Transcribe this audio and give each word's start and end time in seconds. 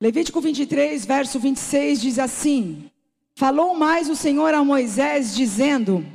Levítico 0.00 0.40
23, 0.40 1.04
verso 1.04 1.40
26 1.40 2.00
diz 2.00 2.18
assim: 2.20 2.88
Falou 3.34 3.74
mais 3.74 4.08
o 4.08 4.14
Senhor 4.14 4.54
a 4.54 4.62
Moisés, 4.62 5.34
dizendo: 5.34 6.06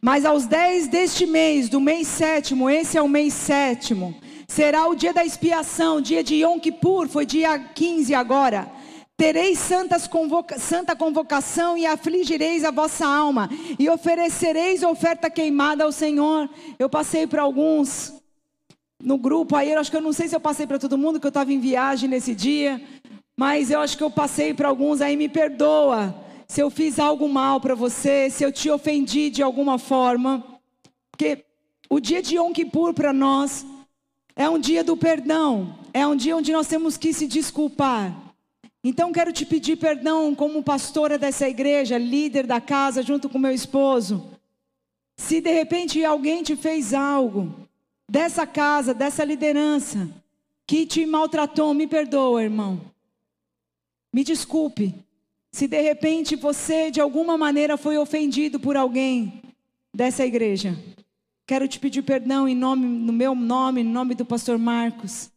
Mas 0.00 0.24
aos 0.24 0.46
dez 0.46 0.88
deste 0.88 1.26
mês, 1.26 1.68
do 1.68 1.82
mês 1.82 2.08
sétimo, 2.08 2.70
esse 2.70 2.96
é 2.96 3.02
o 3.02 3.08
mês 3.08 3.34
sétimo, 3.34 4.18
será 4.48 4.86
o 4.86 4.94
dia 4.94 5.12
da 5.12 5.22
expiação, 5.22 6.00
dia 6.00 6.24
de 6.24 6.36
Yom 6.36 6.58
Kippur, 6.58 7.08
foi 7.08 7.26
dia 7.26 7.58
15 7.58 8.14
agora. 8.14 8.72
Tereis 9.18 9.68
convoca 10.08 10.58
santa 10.58 10.96
convocação 10.96 11.76
e 11.76 11.84
afligireis 11.84 12.64
a 12.64 12.70
vossa 12.70 13.06
alma, 13.06 13.50
e 13.78 13.90
oferecereis 13.90 14.82
oferta 14.82 15.28
queimada 15.28 15.84
ao 15.84 15.92
Senhor. 15.92 16.48
Eu 16.78 16.88
passei 16.88 17.26
para 17.26 17.42
alguns 17.42 18.17
no 19.02 19.16
grupo 19.16 19.54
aí, 19.54 19.70
eu 19.70 19.78
acho 19.78 19.90
que 19.90 19.96
eu 19.96 20.02
não 20.02 20.12
sei 20.12 20.28
se 20.28 20.34
eu 20.34 20.40
passei 20.40 20.66
para 20.66 20.78
todo 20.78 20.98
mundo, 20.98 21.20
que 21.20 21.26
eu 21.26 21.30
estava 21.30 21.52
em 21.52 21.60
viagem 21.60 22.08
nesse 22.08 22.34
dia, 22.34 22.82
mas 23.36 23.70
eu 23.70 23.80
acho 23.80 23.96
que 23.96 24.02
eu 24.02 24.10
passei 24.10 24.52
para 24.52 24.68
alguns 24.68 25.00
aí, 25.00 25.16
me 25.16 25.28
perdoa 25.28 26.14
se 26.48 26.60
eu 26.60 26.70
fiz 26.70 26.98
algo 26.98 27.28
mal 27.28 27.60
para 27.60 27.74
você, 27.74 28.28
se 28.30 28.42
eu 28.42 28.50
te 28.50 28.70
ofendi 28.70 29.30
de 29.30 29.42
alguma 29.42 29.78
forma, 29.78 30.44
porque 31.10 31.44
o 31.90 32.00
dia 32.00 32.22
de 32.22 32.36
Yom 32.36 32.52
Kippur 32.52 32.94
para 32.94 33.12
nós 33.12 33.64
é 34.34 34.48
um 34.48 34.58
dia 34.58 34.82
do 34.82 34.96
perdão, 34.96 35.78
é 35.92 36.06
um 36.06 36.16
dia 36.16 36.36
onde 36.36 36.52
nós 36.52 36.66
temos 36.66 36.96
que 36.96 37.12
se 37.12 37.26
desculpar. 37.26 38.16
Então 38.82 39.12
quero 39.12 39.32
te 39.32 39.44
pedir 39.44 39.76
perdão 39.76 40.34
como 40.34 40.62
pastora 40.62 41.18
dessa 41.18 41.48
igreja, 41.48 41.98
líder 41.98 42.46
da 42.46 42.60
casa, 42.60 43.02
junto 43.02 43.28
com 43.28 43.38
meu 43.38 43.52
esposo. 43.52 44.30
Se 45.16 45.40
de 45.40 45.52
repente 45.52 46.04
alguém 46.04 46.42
te 46.42 46.56
fez 46.56 46.94
algo 46.94 47.67
dessa 48.08 48.46
casa, 48.46 48.94
dessa 48.94 49.24
liderança, 49.24 50.08
que 50.66 50.86
te 50.86 51.04
maltratou, 51.06 51.74
me 51.74 51.86
perdoa, 51.86 52.42
irmão. 52.42 52.80
Me 54.12 54.24
desculpe. 54.24 54.94
Se 55.52 55.66
de 55.66 55.80
repente 55.80 56.36
você 56.36 56.90
de 56.90 57.00
alguma 57.00 57.36
maneira 57.38 57.76
foi 57.76 57.96
ofendido 57.96 58.60
por 58.60 58.76
alguém 58.76 59.42
dessa 59.94 60.24
igreja, 60.24 60.78
quero 61.46 61.66
te 61.66 61.80
pedir 61.80 62.02
perdão 62.02 62.46
em 62.46 62.54
nome, 62.54 62.86
no 62.86 63.12
meu 63.12 63.34
nome, 63.34 63.80
em 63.80 63.84
nome 63.84 64.14
do 64.14 64.24
pastor 64.24 64.58
Marcos. 64.58 65.30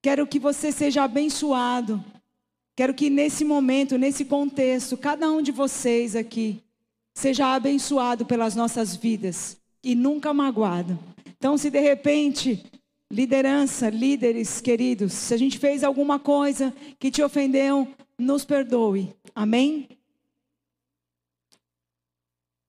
Quero 0.00 0.26
que 0.26 0.38
você 0.38 0.70
seja 0.70 1.02
abençoado 1.02 2.02
Quero 2.76 2.92
que 2.92 3.08
nesse 3.08 3.42
momento, 3.42 3.96
nesse 3.96 4.22
contexto, 4.22 4.98
cada 4.98 5.30
um 5.30 5.40
de 5.40 5.50
vocês 5.50 6.14
aqui 6.14 6.62
seja 7.14 7.54
abençoado 7.54 8.26
pelas 8.26 8.54
nossas 8.54 8.94
vidas 8.94 9.56
e 9.82 9.94
nunca 9.94 10.34
magoado. 10.34 10.98
Então, 11.38 11.56
se 11.58 11.70
de 11.70 11.80
repente, 11.80 12.64
liderança, 13.10 13.88
líderes 13.88 14.60
queridos, 14.60 15.12
se 15.12 15.34
a 15.34 15.36
gente 15.36 15.58
fez 15.58 15.84
alguma 15.84 16.18
coisa 16.18 16.74
que 16.98 17.10
te 17.10 17.22
ofendeu, 17.22 17.88
nos 18.18 18.44
perdoe. 18.44 19.14
Amém? 19.34 19.88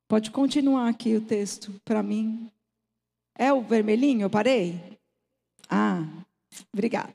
Pode 0.07 0.31
continuar 0.31 0.87
aqui 0.87 1.15
o 1.15 1.21
texto 1.21 1.81
para 1.83 2.01
mim. 2.01 2.49
É 3.37 3.51
o 3.51 3.61
vermelhinho? 3.61 4.23
Eu 4.23 4.29
parei? 4.29 4.97
Ah, 5.69 6.03
obrigada. 6.73 7.13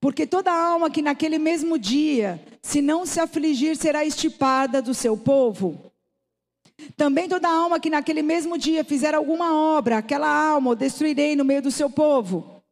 Porque 0.00 0.26
toda 0.26 0.52
alma 0.52 0.90
que 0.90 1.02
naquele 1.02 1.38
mesmo 1.38 1.78
dia, 1.78 2.42
se 2.62 2.80
não 2.80 3.04
se 3.04 3.18
afligir, 3.18 3.76
será 3.76 4.04
estipada 4.04 4.80
do 4.80 4.94
seu 4.94 5.16
povo. 5.16 5.87
Também 6.96 7.28
toda 7.28 7.48
alma 7.48 7.80
que 7.80 7.90
naquele 7.90 8.22
mesmo 8.22 8.56
dia 8.56 8.84
fizer 8.84 9.14
alguma 9.14 9.54
obra, 9.54 9.98
aquela 9.98 10.28
alma 10.28 10.76
destruirei 10.76 11.34
no 11.34 11.44
meio 11.44 11.62
do 11.62 11.70
seu 11.70 11.90
povo. 11.90 12.62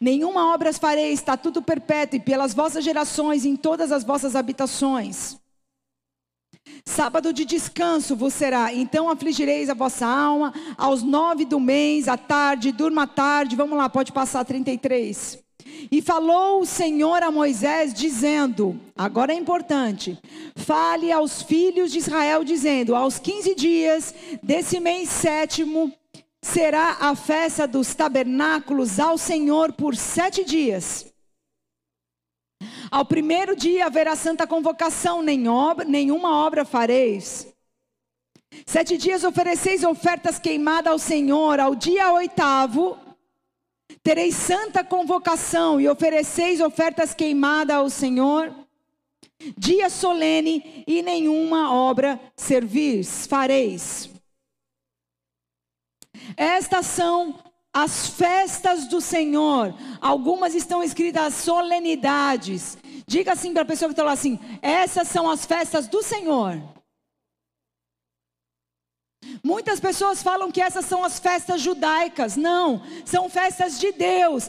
Nenhuma 0.00 0.52
obra 0.52 0.72
farei, 0.72 1.12
estatuto 1.12 1.62
perpétuo, 1.62 2.18
e 2.18 2.20
pelas 2.20 2.52
vossas 2.52 2.84
gerações 2.84 3.44
em 3.44 3.56
todas 3.56 3.90
as 3.90 4.04
vossas 4.04 4.36
habitações. 4.36 5.38
Sábado 6.84 7.32
de 7.32 7.44
descanso 7.44 8.14
vos 8.14 8.34
será, 8.34 8.72
então 8.72 9.08
afligireis 9.08 9.70
a 9.70 9.74
vossa 9.74 10.06
alma, 10.06 10.52
aos 10.76 11.02
nove 11.02 11.44
do 11.44 11.58
mês, 11.58 12.08
à 12.08 12.16
tarde, 12.16 12.72
durma 12.72 13.04
à 13.04 13.06
tarde, 13.06 13.56
vamos 13.56 13.76
lá, 13.76 13.88
pode 13.88 14.12
passar 14.12 14.44
33. 14.44 15.41
E 15.90 16.00
falou 16.00 16.60
o 16.60 16.66
Senhor 16.66 17.22
a 17.22 17.30
Moisés, 17.30 17.92
dizendo: 17.92 18.78
agora 18.96 19.32
é 19.32 19.36
importante, 19.36 20.18
fale 20.56 21.10
aos 21.10 21.42
filhos 21.42 21.92
de 21.92 21.98
Israel, 21.98 22.44
dizendo: 22.44 22.94
aos 22.94 23.18
15 23.18 23.54
dias 23.54 24.14
desse 24.42 24.80
mês 24.80 25.08
sétimo 25.08 25.92
será 26.42 26.96
a 27.00 27.14
festa 27.14 27.66
dos 27.66 27.94
tabernáculos 27.94 28.98
ao 28.98 29.16
Senhor 29.16 29.72
por 29.72 29.94
sete 29.94 30.44
dias. 30.44 31.06
Ao 32.90 33.04
primeiro 33.04 33.56
dia 33.56 33.86
haverá 33.86 34.14
santa 34.16 34.46
convocação, 34.46 35.22
nem 35.22 35.48
obra, 35.48 35.84
nenhuma 35.84 36.44
obra 36.44 36.64
fareis. 36.64 37.46
Sete 38.66 38.98
dias 38.98 39.24
ofereceis 39.24 39.82
ofertas 39.82 40.38
queimadas 40.38 40.92
ao 40.92 40.98
Senhor, 40.98 41.58
ao 41.58 41.74
dia 41.74 42.12
oitavo 42.12 42.98
Tereis 44.02 44.34
santa 44.36 44.84
convocação 44.84 45.80
e 45.80 45.88
ofereceis 45.88 46.60
ofertas 46.60 47.14
queimadas 47.14 47.76
ao 47.76 47.90
Senhor. 47.90 48.54
Dia 49.58 49.90
solene 49.90 50.84
e 50.86 51.02
nenhuma 51.02 51.74
obra 51.74 52.20
servis, 52.36 53.26
fareis. 53.26 54.08
Estas 56.36 56.86
são 56.86 57.38
as 57.72 58.08
festas 58.08 58.86
do 58.86 59.00
Senhor. 59.00 59.74
Algumas 60.00 60.54
estão 60.54 60.82
escritas 60.82 61.34
solenidades. 61.34 62.76
Diga 63.06 63.32
assim 63.32 63.52
para 63.52 63.62
a 63.62 63.66
pessoa 63.66 63.88
que 63.88 63.94
está 63.94 64.04
lá 64.04 64.12
assim: 64.12 64.38
essas 64.60 65.08
são 65.08 65.28
as 65.28 65.44
festas 65.44 65.88
do 65.88 66.02
Senhor. 66.02 66.62
Muitas 69.42 69.80
pessoas 69.80 70.22
falam 70.22 70.50
que 70.50 70.60
essas 70.60 70.84
são 70.84 71.04
as 71.04 71.18
festas 71.18 71.60
judaicas. 71.60 72.36
Não, 72.36 72.82
são 73.04 73.28
festas 73.28 73.78
de 73.78 73.92
Deus, 73.92 74.48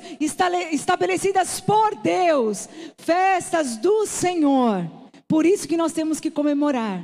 estabelecidas 0.72 1.60
por 1.60 1.96
Deus, 1.96 2.68
festas 2.98 3.78
do 3.78 4.06
Senhor. 4.06 4.90
Por 5.28 5.46
isso 5.46 5.68
que 5.68 5.78
nós 5.78 5.94
temos 5.94 6.20
que 6.20 6.30
comemorar. 6.30 7.04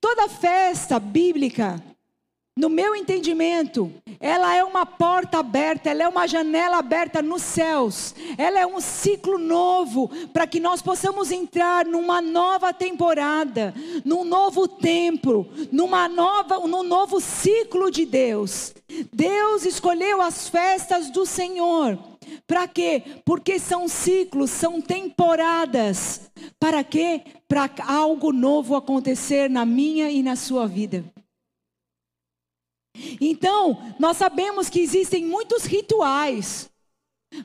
Toda 0.00 0.28
festa 0.28 1.00
bíblica 1.00 1.82
no 2.56 2.68
meu 2.68 2.94
entendimento, 2.94 3.92
ela 4.20 4.54
é 4.54 4.62
uma 4.62 4.86
porta 4.86 5.38
aberta, 5.38 5.90
ela 5.90 6.04
é 6.04 6.08
uma 6.08 6.24
janela 6.28 6.78
aberta 6.78 7.20
nos 7.20 7.42
céus, 7.42 8.14
ela 8.38 8.60
é 8.60 8.64
um 8.66 8.80
ciclo 8.80 9.38
novo 9.38 10.08
para 10.32 10.46
que 10.46 10.60
nós 10.60 10.80
possamos 10.80 11.32
entrar 11.32 11.84
numa 11.84 12.20
nova 12.20 12.72
temporada, 12.72 13.74
num 14.04 14.22
novo 14.22 14.68
tempo, 14.68 15.48
numa 15.72 16.08
nova, 16.08 16.60
num 16.60 16.84
novo 16.84 17.20
ciclo 17.20 17.90
de 17.90 18.06
Deus. 18.06 18.72
Deus 19.12 19.64
escolheu 19.64 20.22
as 20.22 20.48
festas 20.48 21.10
do 21.10 21.26
Senhor. 21.26 21.98
Para 22.46 22.68
quê? 22.68 23.02
Porque 23.24 23.58
são 23.58 23.88
ciclos, 23.88 24.50
são 24.50 24.80
temporadas. 24.80 26.30
Para 26.60 26.84
quê? 26.84 27.22
Para 27.48 27.68
algo 27.86 28.32
novo 28.32 28.76
acontecer 28.76 29.50
na 29.50 29.66
minha 29.66 30.08
e 30.08 30.22
na 30.22 30.36
sua 30.36 30.68
vida. 30.68 31.04
Então, 33.20 33.94
nós 33.98 34.16
sabemos 34.16 34.68
que 34.68 34.80
existem 34.80 35.24
muitos 35.24 35.64
rituais, 35.64 36.70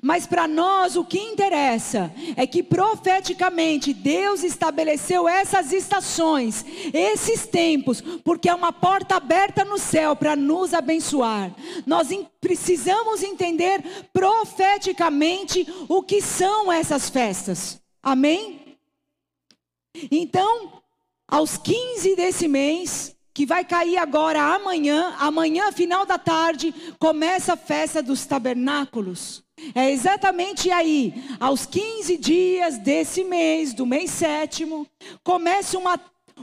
mas 0.01 0.27
para 0.27 0.47
nós 0.47 0.95
o 0.95 1.03
que 1.03 1.17
interessa 1.17 2.13
é 2.35 2.45
que 2.45 2.61
profeticamente 2.61 3.91
Deus 3.91 4.43
estabeleceu 4.43 5.27
essas 5.27 5.73
estações, 5.73 6.63
esses 6.93 7.47
tempos, 7.47 8.01
porque 8.23 8.47
é 8.47 8.53
uma 8.53 8.71
porta 8.71 9.15
aberta 9.15 9.65
no 9.65 9.79
céu 9.79 10.15
para 10.15 10.35
nos 10.35 10.73
abençoar. 10.73 11.51
Nós 11.87 12.09
precisamos 12.39 13.23
entender 13.23 13.83
profeticamente 14.13 15.67
o 15.87 16.03
que 16.03 16.21
são 16.21 16.71
essas 16.71 17.09
festas. 17.09 17.81
Amém? 18.03 18.77
Então, 20.11 20.81
aos 21.27 21.57
15 21.57 22.15
desse 22.15 22.47
mês, 22.47 23.15
que 23.39 23.45
vai 23.45 23.63
cair 23.63 23.97
agora 23.97 24.53
amanhã, 24.53 25.15
amanhã, 25.17 25.71
final 25.71 26.05
da 26.05 26.17
tarde, 26.17 26.75
começa 26.99 27.53
a 27.53 27.55
festa 27.55 28.03
dos 28.03 28.25
tabernáculos. 28.25 29.41
É 29.73 29.89
exatamente 29.89 30.69
aí, 30.69 31.13
aos 31.39 31.65
15 31.65 32.17
dias 32.17 32.77
desse 32.79 33.23
mês, 33.23 33.73
do 33.73 33.85
mês 33.85 34.11
sétimo, 34.11 34.85
começa 35.23 35.77
uma, 35.77 35.97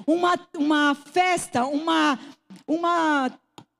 uma, 0.06 0.40
uma 0.56 0.94
festa, 0.94 1.66
uma, 1.66 2.19
uma 2.66 3.31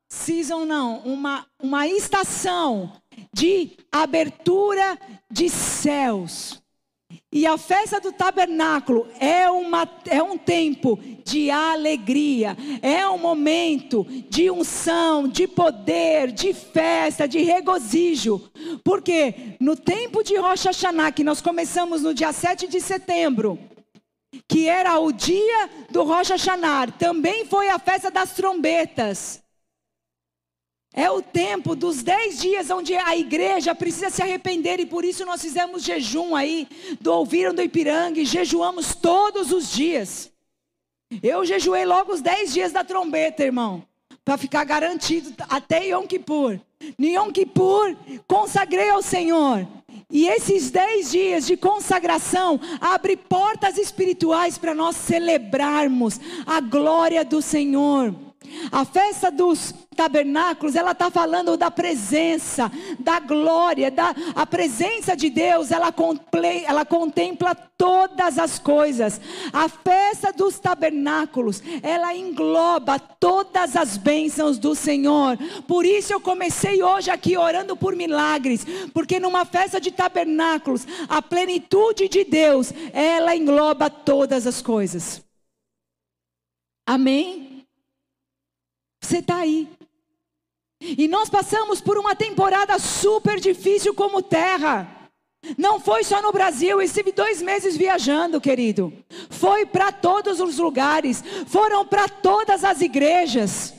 season 0.07 0.67
não, 0.67 0.99
uma, 0.99 1.47
uma 1.59 1.89
estação 1.89 2.93
de 3.33 3.79
abertura 3.91 4.99
de 5.31 5.49
céus. 5.49 6.63
E 7.31 7.47
a 7.47 7.57
festa 7.59 8.01
do 8.01 8.13
tabernáculo 8.13 9.07
é, 9.21 9.49
uma, 9.51 9.89
é 10.07 10.23
um 10.23 10.37
tempo 10.37 10.99
de 11.25 11.51
alegria, 11.51 12.57
é 12.83 13.07
um 13.09 13.19
momento 13.19 14.05
de 14.29 14.51
unção, 14.51 15.29
de 15.29 15.47
poder, 15.47 16.33
de 16.33 16.53
festa, 16.53 17.29
de 17.29 17.43
regozijo. 17.43 18.51
Porque 18.83 19.57
no 19.61 19.77
tempo 19.77 20.25
de 20.25 20.37
Rosh 20.37 20.65
Hashanah, 20.65 21.13
que 21.13 21.23
nós 21.23 21.41
começamos 21.41 22.03
no 22.03 22.15
dia 22.15 22.33
7 22.33 22.67
de 22.69 22.81
setembro, 22.81 23.59
que 24.49 24.69
era 24.69 24.99
o 24.99 25.13
dia 25.13 25.71
do 25.91 26.03
Rosh 26.05 26.31
Hashanah, 26.31 26.93
também 26.93 27.45
foi 27.45 27.69
a 27.69 27.79
festa 27.79 28.11
das 28.11 28.33
trombetas. 28.33 29.46
É 30.99 31.11
o 31.11 31.21
tempo 31.21 31.77
dos 31.77 32.03
dez 32.03 32.41
dias 32.41 32.71
onde 32.71 32.97
a 32.97 33.15
igreja 33.15 33.75
precisa 33.75 34.09
se 34.09 34.23
arrepender 34.23 34.81
e 34.81 34.87
por 34.87 35.05
isso 35.05 35.27
nós 35.27 35.43
fizemos 35.43 35.83
jejum 35.83 36.35
aí 36.35 36.67
do 36.99 37.13
Ouviram 37.13 37.55
do 37.55 37.61
Ipiranga 37.61 38.19
e 38.19 38.25
jejuamos 38.25 38.95
todos 38.95 39.53
os 39.53 39.71
dias. 39.71 40.33
Eu 41.23 41.45
jejuei 41.45 41.85
logo 41.85 42.15
os 42.15 42.23
dez 42.23 42.51
dias 42.51 42.73
da 42.73 42.83
trombeta, 42.83 43.45
irmão, 43.45 43.85
para 44.25 44.39
ficar 44.39 44.65
garantido 44.65 45.35
até 45.51 45.85
Yom 45.85 46.07
Kippur. 46.07 46.59
No 46.99 47.07
Yom 47.07 47.31
Kippur, 47.31 47.95
consagrei 48.27 48.89
ao 48.89 49.03
Senhor. 49.03 49.69
E 50.11 50.27
esses 50.27 50.71
dez 50.71 51.11
dias 51.11 51.47
de 51.47 51.59
consagração 51.59 52.59
abre 52.81 53.19
portas 53.19 53.77
espirituais 53.77 54.57
para 54.57 54.75
nós 54.75 54.97
celebrarmos 54.97 56.19
a 56.47 56.59
glória 56.59 57.23
do 57.23 57.43
Senhor. 57.43 58.15
A 58.71 58.85
festa 58.85 59.31
dos 59.31 59.75
tabernáculos, 59.97 60.77
ela 60.77 60.93
está 60.93 61.11
falando 61.11 61.57
da 61.57 61.71
presença, 61.71 62.71
da 62.99 63.19
glória, 63.19 63.91
da 63.91 64.15
a 64.35 64.47
presença 64.47 65.17
de 65.17 65.31
Deus, 65.31 65.71
ela, 65.71 65.91
comple, 65.91 66.65
ela 66.65 66.85
contempla 66.85 67.55
todas 67.55 68.39
as 68.39 68.59
coisas. 68.59 69.21
A 69.53 69.69
festa 69.69 70.33
dos 70.33 70.59
tabernáculos, 70.59 71.63
ela 71.83 72.15
engloba 72.15 72.99
todas 72.99 73.77
as 73.77 73.97
bênçãos 73.97 74.59
do 74.59 74.75
Senhor. 74.75 75.39
Por 75.67 75.85
isso 75.87 76.13
eu 76.13 76.21
comecei 76.21 76.83
hoje 76.83 77.11
aqui 77.11 77.37
orando 77.37 77.77
por 77.77 77.97
milagres, 77.97 78.67
porque 78.93 79.19
numa 79.19 79.45
festa 79.45 79.81
de 79.81 79.91
tabernáculos, 79.91 80.87
a 81.09 81.23
plenitude 81.23 82.09
de 82.09 82.25
Deus, 82.25 82.73
ela 82.93 83.35
engloba 83.35 83.89
todas 83.89 84.47
as 84.47 84.61
coisas. 84.61 85.25
Amém? 86.87 87.56
Você 89.07 89.19
está 89.19 89.37
aí. 89.37 89.69
E 90.81 91.07
nós 91.07 91.31
passamos 91.31 91.81
por 91.81 91.97
uma 91.97 92.17
temporada 92.17 92.77
super 92.81 93.39
difícil 93.39 93.95
como 93.95 94.21
terra. 94.21 95.11
Não 95.57 95.79
foi 95.79 96.03
só 96.03 96.21
no 96.21 96.33
Brasil, 96.33 96.83
estive 96.83 97.13
dois 97.13 97.41
meses 97.41 97.77
viajando, 97.77 98.41
querido. 98.41 98.93
Foi 99.31 99.65
para 99.65 99.93
todos 99.93 100.41
os 100.41 100.59
lugares, 100.59 101.23
foram 101.47 101.87
para 101.87 102.09
todas 102.09 102.65
as 102.65 102.81
igrejas. 102.81 103.73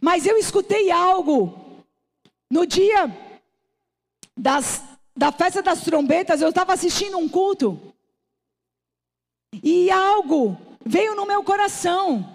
Mas 0.00 0.24
eu 0.24 0.38
escutei 0.38 0.90
algo. 0.90 1.84
No 2.50 2.66
dia 2.66 3.14
das, 4.34 4.82
da 5.14 5.30
festa 5.30 5.60
das 5.60 5.82
trombetas, 5.82 6.40
eu 6.40 6.48
estava 6.48 6.72
assistindo 6.72 7.18
um 7.18 7.28
culto. 7.28 7.78
E 9.62 9.90
algo 9.90 10.56
veio 10.86 11.14
no 11.14 11.26
meu 11.26 11.44
coração. 11.44 12.34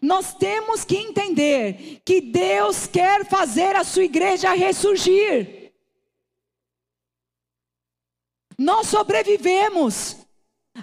Nós 0.00 0.34
temos 0.34 0.84
que 0.84 0.96
entender 0.96 2.00
que 2.04 2.20
Deus 2.20 2.86
quer 2.86 3.24
fazer 3.24 3.76
a 3.76 3.84
sua 3.84 4.04
igreja 4.04 4.52
ressurgir. 4.52 5.72
Nós 8.58 8.86
sobrevivemos. 8.88 10.16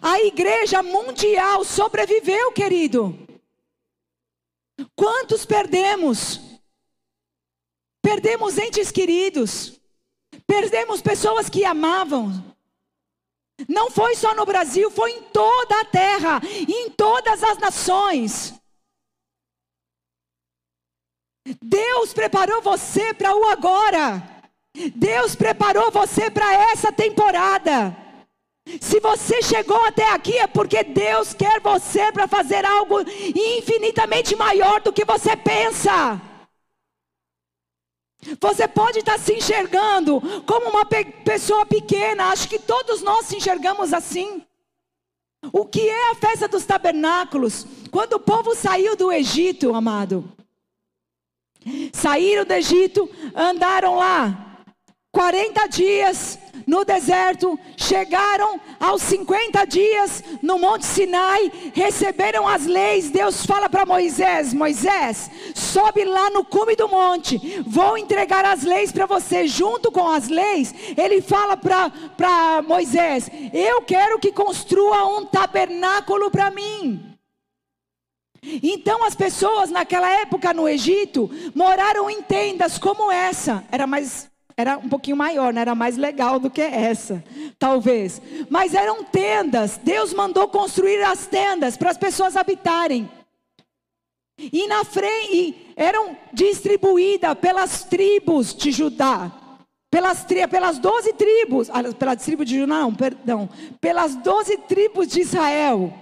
A 0.01 0.21
igreja 0.21 0.81
mundial 0.81 1.65
sobreviveu, 1.65 2.51
querido. 2.53 3.27
Quantos 4.95 5.45
perdemos? 5.45 6.39
Perdemos 8.01 8.57
entes 8.57 8.89
queridos. 8.89 9.79
Perdemos 10.47 11.01
pessoas 11.01 11.49
que 11.49 11.65
amavam. 11.65 12.51
Não 13.67 13.91
foi 13.91 14.15
só 14.15 14.33
no 14.33 14.45
Brasil, 14.45 14.89
foi 14.89 15.11
em 15.11 15.23
toda 15.23 15.81
a 15.81 15.85
terra, 15.85 16.41
em 16.67 16.89
todas 16.89 17.43
as 17.43 17.57
nações. 17.57 18.60
Deus 21.61 22.13
preparou 22.13 22.61
você 22.61 23.13
para 23.13 23.35
o 23.35 23.45
agora. 23.45 24.23
Deus 24.95 25.35
preparou 25.35 25.91
você 25.91 26.29
para 26.29 26.53
essa 26.71 26.91
temporada. 26.91 27.95
Se 28.79 28.99
você 28.99 29.41
chegou 29.41 29.83
até 29.85 30.11
aqui 30.11 30.37
é 30.37 30.47
porque 30.47 30.83
Deus 30.83 31.33
quer 31.33 31.59
você 31.59 32.11
para 32.11 32.27
fazer 32.27 32.63
algo 32.63 33.01
infinitamente 33.35 34.35
maior 34.35 34.81
do 34.81 34.93
que 34.93 35.03
você 35.03 35.35
pensa. 35.35 36.21
Você 38.39 38.67
pode 38.67 38.99
estar 38.99 39.17
se 39.17 39.33
enxergando 39.33 40.21
como 40.45 40.69
uma 40.69 40.85
pe 40.85 41.03
pessoa 41.05 41.65
pequena, 41.65 42.25
acho 42.25 42.47
que 42.47 42.59
todos 42.59 43.01
nós 43.01 43.25
se 43.25 43.37
enxergamos 43.37 43.93
assim. 43.93 44.45
O 45.51 45.65
que 45.65 45.89
é 45.89 46.11
a 46.11 46.15
festa 46.15 46.47
dos 46.47 46.63
tabernáculos? 46.63 47.65
Quando 47.89 48.13
o 48.13 48.19
povo 48.19 48.55
saiu 48.55 48.95
do 48.95 49.11
Egito, 49.11 49.73
amado, 49.73 50.23
Saíram 51.93 52.45
do 52.45 52.53
Egito, 52.53 53.09
andaram 53.35 53.95
lá 53.95 54.51
40 55.11 55.67
dias 55.67 56.39
no 56.65 56.85
deserto, 56.85 57.59
chegaram 57.75 58.59
aos 58.79 59.01
50 59.01 59.65
dias 59.65 60.23
no 60.41 60.57
Monte 60.57 60.85
Sinai, 60.85 61.51
receberam 61.73 62.47
as 62.47 62.65
leis. 62.65 63.09
Deus 63.09 63.45
fala 63.45 63.67
para 63.67 63.85
Moisés: 63.85 64.53
Moisés, 64.53 65.29
sobe 65.53 66.05
lá 66.05 66.29
no 66.29 66.45
cume 66.45 66.75
do 66.75 66.87
monte, 66.87 67.61
vou 67.67 67.97
entregar 67.97 68.45
as 68.45 68.63
leis 68.63 68.91
para 68.91 69.05
você. 69.05 69.47
Junto 69.47 69.91
com 69.91 70.09
as 70.09 70.29
leis, 70.29 70.73
ele 70.97 71.21
fala 71.21 71.57
para 71.57 72.61
Moisés: 72.65 73.29
Eu 73.53 73.81
quero 73.81 74.17
que 74.17 74.31
construa 74.31 75.17
um 75.17 75.25
tabernáculo 75.25 76.31
para 76.31 76.49
mim. 76.51 77.10
Então 78.43 79.03
as 79.03 79.15
pessoas 79.15 79.69
naquela 79.69 80.09
época 80.09 80.53
no 80.53 80.67
Egito 80.67 81.29
moraram 81.53 82.09
em 82.09 82.21
tendas 82.21 82.77
como 82.77 83.11
essa. 83.11 83.63
Era 83.71 83.85
mais 83.85 84.29
era 84.57 84.77
um 84.77 84.89
pouquinho 84.89 85.17
maior, 85.17 85.53
né? 85.53 85.61
era 85.61 85.73
mais 85.73 85.97
legal 85.97 86.39
do 86.39 86.49
que 86.49 86.61
essa, 86.61 87.23
talvez. 87.57 88.21
Mas 88.49 88.73
eram 88.75 89.03
tendas. 89.03 89.77
Deus 89.77 90.13
mandou 90.13 90.47
construir 90.47 91.01
as 91.03 91.25
tendas 91.25 91.77
para 91.77 91.89
as 91.89 91.97
pessoas 91.97 92.35
habitarem. 92.35 93.09
E 94.37 94.67
na 94.67 94.83
frente 94.83 95.73
eram 95.75 96.17
distribuídas 96.33 97.37
pelas 97.39 97.83
tribos 97.83 98.53
de 98.53 98.71
Judá. 98.71 99.31
Pelas, 99.89 100.25
pelas 100.49 100.79
12 100.79 101.13
tribos, 101.13 101.69
ah, 101.69 101.83
pela 101.93 102.15
tribo 102.15 102.45
de 102.45 102.59
Judá, 102.59 102.67
não, 102.67 102.95
perdão, 102.95 103.49
pelas 103.81 104.15
12 104.15 104.57
tribos 104.59 105.07
de 105.07 105.19
Israel 105.19 105.93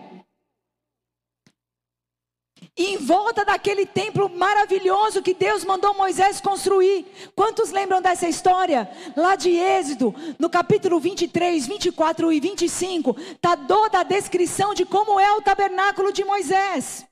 em 2.80 2.98
volta 2.98 3.44
daquele 3.44 3.86
templo 3.86 4.30
maravilhoso 4.30 5.22
que 5.22 5.34
Deus 5.34 5.66
mandou 5.66 5.94
Moisés 5.94 6.40
construir. 6.40 7.06
Quantos 7.36 7.72
lembram 7.72 8.02
dessa 8.02 8.28
história? 8.28 8.90
Lá 9.18 9.36
de 9.36 9.50
Êxodo, 9.50 10.16
no 10.40 10.50
capítulo 10.50 10.98
23, 10.98 11.68
24 11.68 12.32
e 12.32 12.40
25, 12.40 13.18
está 13.20 13.58
toda 13.58 14.00
a 14.00 14.04
descrição 14.04 14.74
de 14.74 14.86
como 14.86 15.20
é 15.20 15.32
o 15.34 15.42
tabernáculo 15.42 16.14
de 16.14 16.24
Moisés. 16.24 17.06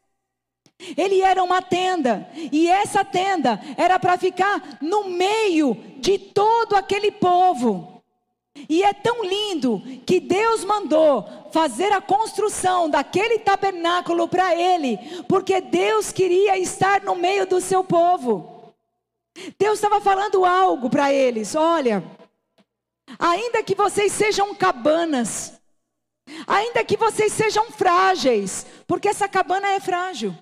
Ele 0.95 1.21
era 1.21 1.43
uma 1.43 1.61
tenda, 1.61 2.29
e 2.51 2.69
essa 2.69 3.03
tenda 3.03 3.59
era 3.75 3.99
para 3.99 4.17
ficar 4.17 4.77
no 4.79 5.05
meio 5.05 5.75
de 5.97 6.17
todo 6.17 6.75
aquele 6.75 7.11
povo. 7.11 7.96
E 8.69 8.83
é 8.83 8.93
tão 8.93 9.23
lindo 9.23 9.81
que 10.05 10.19
Deus 10.19 10.63
mandou 10.63 11.25
fazer 11.51 11.91
a 11.91 12.01
construção 12.01 12.89
daquele 12.89 13.39
tabernáculo 13.39 14.27
para 14.27 14.55
ele, 14.55 14.97
porque 15.27 15.61
Deus 15.61 16.11
queria 16.11 16.57
estar 16.57 17.01
no 17.01 17.15
meio 17.15 17.45
do 17.45 17.61
seu 17.61 17.83
povo. 17.83 18.73
Deus 19.57 19.75
estava 19.75 20.01
falando 20.01 20.45
algo 20.45 20.89
para 20.89 21.13
eles: 21.13 21.55
olha, 21.55 22.03
ainda 23.19 23.63
que 23.63 23.75
vocês 23.75 24.11
sejam 24.11 24.53
cabanas, 24.55 25.53
ainda 26.45 26.83
que 26.83 26.97
vocês 26.97 27.31
sejam 27.31 27.71
frágeis, 27.71 28.65
porque 28.87 29.07
essa 29.07 29.27
cabana 29.27 29.67
é 29.69 29.79
frágil. 29.79 30.35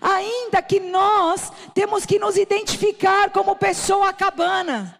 Ainda 0.00 0.62
que 0.62 0.78
nós 0.78 1.50
temos 1.74 2.06
que 2.06 2.18
nos 2.18 2.36
identificar 2.36 3.30
como 3.30 3.56
pessoa 3.56 4.12
cabana. 4.12 4.99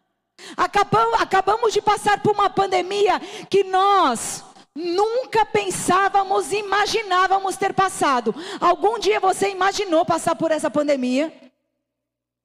Acabamos, 0.57 1.21
acabamos 1.21 1.73
de 1.73 1.81
passar 1.81 2.23
por 2.23 2.33
uma 2.33 2.51
pandemia 2.51 3.21
que 3.49 3.65
nós 3.65 4.45
nunca 4.75 5.45
pensávamos, 5.45 6.53
imaginávamos 6.53 7.57
ter 7.57 7.75
passado. 7.75 8.35
Algum 8.61 8.99
dia 8.99 9.21
você 9.21 9.51
imaginou 9.51 10.05
passar 10.05 10.35
por 10.37 10.51
essa 10.51 10.71
pandemia? 10.71 11.33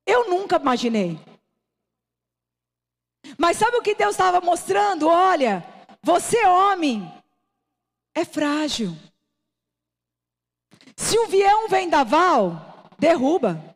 Eu 0.06 0.30
nunca 0.30 0.58
imaginei. 0.58 1.20
Mas 3.38 3.58
sabe 3.58 3.78
o 3.78 3.82
que 3.82 3.96
Deus 3.96 4.12
estava 4.12 4.40
mostrando? 4.40 5.08
Olha, 5.08 5.66
você, 6.02 6.46
homem, 6.46 7.12
é 8.14 8.24
frágil. 8.24 8.96
Se 10.96 11.18
vier 11.28 11.56
um 11.58 11.68
vendaval, 11.68 12.90
derruba. 12.98 13.75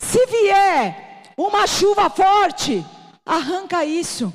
Se 0.00 0.26
vier 0.26 1.32
uma 1.36 1.66
chuva 1.66 2.10
forte, 2.10 2.82
arranca 3.24 3.84
isso. 3.84 4.32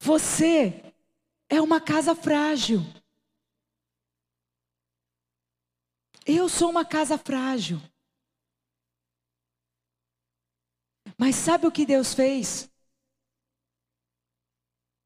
Você 0.00 0.94
é 1.48 1.60
uma 1.60 1.80
casa 1.80 2.14
frágil. 2.14 2.80
Eu 6.26 6.48
sou 6.48 6.70
uma 6.70 6.84
casa 6.84 7.18
frágil. 7.18 7.78
Mas 11.18 11.36
sabe 11.36 11.66
o 11.66 11.72
que 11.72 11.86
Deus 11.86 12.12
fez? 12.12 12.70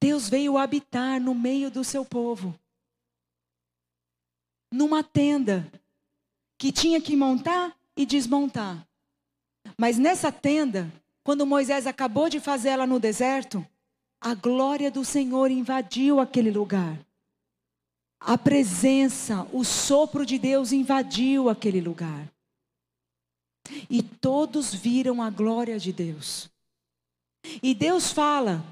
Deus 0.01 0.29
veio 0.29 0.57
habitar 0.57 1.21
no 1.21 1.35
meio 1.35 1.71
do 1.71 1.85
seu 1.85 2.05
povo. 2.05 2.59
Numa 4.71 5.03
tenda 5.03 5.71
que 6.59 6.73
tinha 6.73 7.01
que 7.01 7.17
montar 7.17 7.77
e 7.97 8.05
desmontar. 8.05 8.87
Mas 9.77 9.99
nessa 9.99 10.31
tenda, 10.31 10.93
quando 11.23 11.47
Moisés 11.47 11.87
acabou 11.87 12.29
de 12.29 12.41
fazer 12.41 12.71
ela 12.71 12.87
no 12.87 12.99
deserto, 12.99 13.67
a 14.21 14.35
glória 14.35 14.91
do 14.91 15.05
Senhor 15.05 15.51
invadiu 15.51 16.21
aquele 16.21 16.51
lugar. 16.51 16.99
A 18.21 18.37
presença, 18.37 19.47
o 19.53 19.65
sopro 19.65 20.27
de 20.27 20.39
Deus 20.39 20.73
invadiu 20.73 21.49
aquele 21.49 21.81
lugar. 21.81 22.29
E 23.89 24.03
todos 24.03 24.75
viram 24.75 25.23
a 25.23 25.31
glória 25.31 25.79
de 25.79 25.93
Deus. 25.93 26.51
E 27.63 27.75
Deus 27.75 28.11
fala 28.11 28.65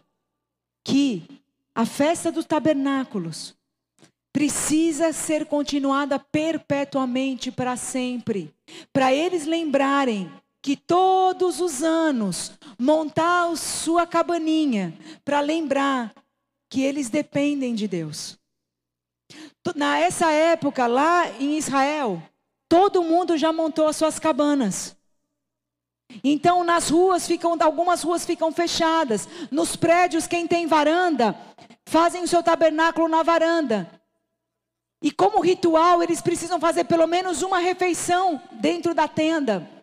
que 0.82 1.42
a 1.74 1.86
festa 1.86 2.32
dos 2.32 2.44
tabernáculos 2.44 3.55
precisa 4.36 5.14
ser 5.14 5.46
continuada 5.46 6.18
perpetuamente 6.18 7.50
para 7.50 7.74
sempre, 7.74 8.54
para 8.92 9.10
eles 9.10 9.46
lembrarem 9.46 10.30
que 10.60 10.76
todos 10.76 11.58
os 11.58 11.82
anos 11.82 12.52
montar 12.78 13.56
sua 13.56 14.06
cabaninha 14.06 14.92
para 15.24 15.40
lembrar 15.40 16.12
que 16.68 16.82
eles 16.82 17.08
dependem 17.08 17.74
de 17.74 17.88
Deus. 17.88 18.38
Nessa 19.74 20.30
época, 20.30 20.86
lá 20.86 21.30
em 21.40 21.56
Israel, 21.56 22.22
todo 22.68 23.02
mundo 23.02 23.38
já 23.38 23.54
montou 23.54 23.88
as 23.88 23.96
suas 23.96 24.18
cabanas. 24.18 24.94
Então, 26.22 26.62
nas 26.62 26.90
ruas 26.90 27.26
ficam, 27.26 27.56
algumas 27.58 28.02
ruas 28.02 28.26
ficam 28.26 28.52
fechadas. 28.52 29.26
Nos 29.50 29.76
prédios, 29.76 30.26
quem 30.26 30.46
tem 30.46 30.66
varanda, 30.66 31.34
fazem 31.86 32.22
o 32.22 32.28
seu 32.28 32.42
tabernáculo 32.42 33.08
na 33.08 33.22
varanda. 33.22 33.95
E 35.02 35.10
como 35.10 35.40
ritual, 35.40 36.02
eles 36.02 36.20
precisam 36.20 36.58
fazer 36.58 36.84
pelo 36.84 37.06
menos 37.06 37.42
uma 37.42 37.58
refeição 37.58 38.40
dentro 38.52 38.94
da 38.94 39.06
tenda. 39.06 39.76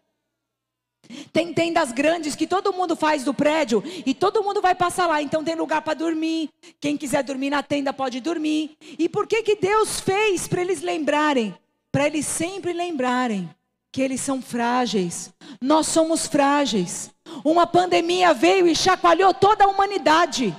Tem 1.32 1.54
tendas 1.54 1.92
grandes 1.92 2.36
que 2.36 2.48
todo 2.48 2.74
mundo 2.74 2.96
faz 2.96 3.24
do 3.24 3.34
prédio 3.34 3.84
e 4.06 4.14
todo 4.14 4.44
mundo 4.44 4.62
vai 4.62 4.74
passar 4.74 5.06
lá, 5.08 5.22
então 5.22 5.44
tem 5.44 5.56
lugar 5.56 5.82
para 5.82 5.94
dormir. 5.94 6.50
Quem 6.80 6.98
quiser 6.98 7.24
dormir 7.24 7.50
na 7.50 7.62
tenda 7.62 7.94
pode 7.94 8.20
dormir. 8.20 8.78
E 8.98 9.10
por 9.10 9.28
que 9.28 9.44
que 9.44 9.56
Deus 9.56 10.00
fez 10.00 10.48
para 10.48 10.62
eles 10.62 10.82
lembrarem? 10.82 11.54
Para 11.92 12.08
eles 12.08 12.26
sempre 12.26 12.74
lembrarem 12.74 13.50
que 13.92 14.02
eles 14.02 14.22
são 14.22 14.42
frágeis. 14.42 15.32
Nós 15.62 15.88
somos 15.88 16.26
frágeis. 16.26 17.12
Uma 17.44 17.68
pandemia 17.68 18.34
veio 18.34 18.68
e 18.68 18.76
chacoalhou 18.76 19.34
toda 19.34 19.66
a 19.66 19.68
humanidade. 19.68 20.56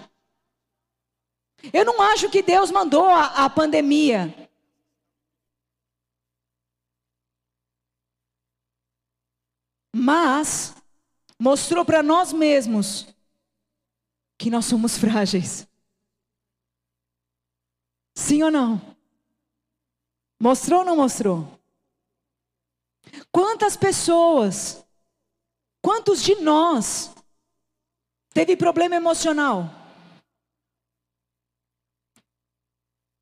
Eu 1.73 1.85
não 1.85 2.01
acho 2.01 2.29
que 2.29 2.43
Deus 2.43 2.71
mandou 2.71 3.07
a, 3.07 3.45
a 3.45 3.51
pandemia. 3.51 4.44
Mas 9.95 10.75
mostrou 11.39 11.85
para 11.85 12.03
nós 12.03 12.33
mesmos 12.33 13.07
que 14.37 14.51
nós 14.51 14.65
somos 14.65 14.99
frágeis. 14.99 15.69
Sim 18.17 18.43
ou 18.43 18.51
não? 18.51 18.81
Mostrou 20.41 20.81
ou 20.81 20.85
não 20.85 20.97
mostrou? 20.97 21.61
Quantas 23.31 23.77
pessoas, 23.77 24.85
quantos 25.81 26.21
de 26.21 26.35
nós 26.37 27.15
teve 28.33 28.57
problema 28.57 28.97
emocional? 28.97 29.71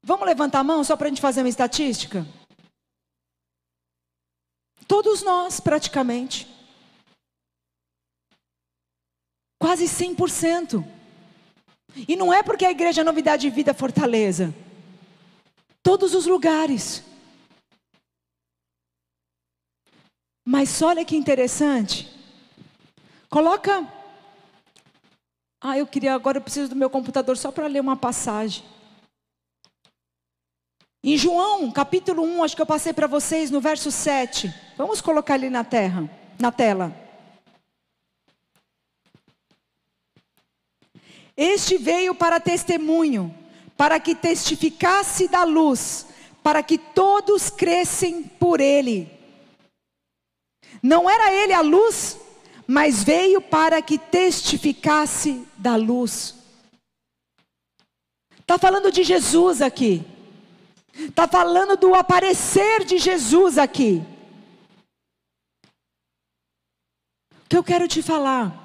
Vamos 0.03 0.27
levantar 0.27 0.61
a 0.61 0.65
mão 0.65 0.83
só 0.83 0.97
para 0.97 1.07
a 1.07 1.11
gente 1.11 1.21
fazer 1.21 1.43
uma 1.43 1.49
estatística? 1.49 2.27
Todos 4.89 5.23
nós, 5.23 5.61
praticamente. 5.61 6.52
Quase 9.63 9.85
100%. 9.85 10.85
E 12.09 12.17
não 12.17 12.35
é 12.35 12.43
porque 12.43 12.65
a 12.65 12.71
igreja 12.73 13.03
é 13.03 13.05
Novidade 13.05 13.43
de 13.43 13.51
Vida 13.55 13.73
Fortaleza. 13.73 14.53
Todos 15.85 16.17
os 16.17 16.27
lugares. 16.27 17.05
Mas 20.45 20.83
olha 20.83 21.05
que 21.05 21.17
interessante. 21.17 22.13
Coloca. 23.31 23.87
Ah, 25.61 25.79
eu 25.79 25.87
queria 25.87 26.13
agora 26.13 26.39
eu 26.39 26.43
preciso 26.43 26.71
do 26.71 26.75
meu 26.75 26.91
computador 26.91 27.37
só 27.37 27.53
para 27.53 27.69
ler 27.69 27.79
uma 27.79 27.97
passagem. 27.97 28.65
Em 31.05 31.17
João, 31.17 31.71
capítulo 31.71 32.25
1, 32.25 32.43
acho 32.43 32.57
que 32.57 32.63
eu 32.63 32.67
passei 32.67 32.93
para 32.93 33.07
vocês 33.07 33.49
no 33.49 33.61
verso 33.61 33.93
7. 33.93 34.53
Vamos 34.77 35.01
colocar 35.01 35.35
ali 35.35 35.49
na 35.49 35.63
terra, 35.63 36.11
na 36.37 36.51
tela. 36.51 37.02
Este 41.37 41.79
veio 41.79 42.15
para 42.15 42.41
testemunho, 42.41 43.35
para 43.77 43.99
que 43.99 44.15
testificasse 44.15 45.29
da 45.29 45.45
luz, 45.45 46.07
para 46.43 46.63
que 46.63 46.77
todos 46.77 47.49
crescem 47.51 48.23
por 48.23 48.61
ele. 48.61 49.11
Não 50.83 51.09
era 51.09 51.33
ele 51.33 51.53
a 51.53 51.61
luz, 51.61 52.19
mas 52.67 53.03
veio 53.03 53.41
para 53.41 53.81
que 53.81 53.99
testificasse 53.99 55.47
da 55.57 55.77
luz. 55.77 56.35
Está 58.41 58.59
falando 58.59 58.91
de 58.91 59.03
Jesus 59.03 59.63
aqui. 59.63 60.05
Está 60.95 61.27
falando 61.27 61.77
do 61.77 61.95
aparecer 61.95 62.85
de 62.85 62.99
Jesus 62.99 63.57
aqui. 63.57 64.03
O 67.45 67.49
que 67.49 67.57
eu 67.57 67.65
quero 67.65 67.89
te 67.89 68.03
falar? 68.03 68.62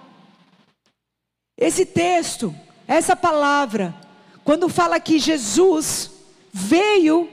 Esse 1.57 1.85
texto, 1.85 2.53
essa 2.87 3.15
palavra, 3.15 3.95
quando 4.43 4.69
fala 4.69 4.99
que 4.99 5.17
Jesus 5.17 6.11
veio 6.53 7.29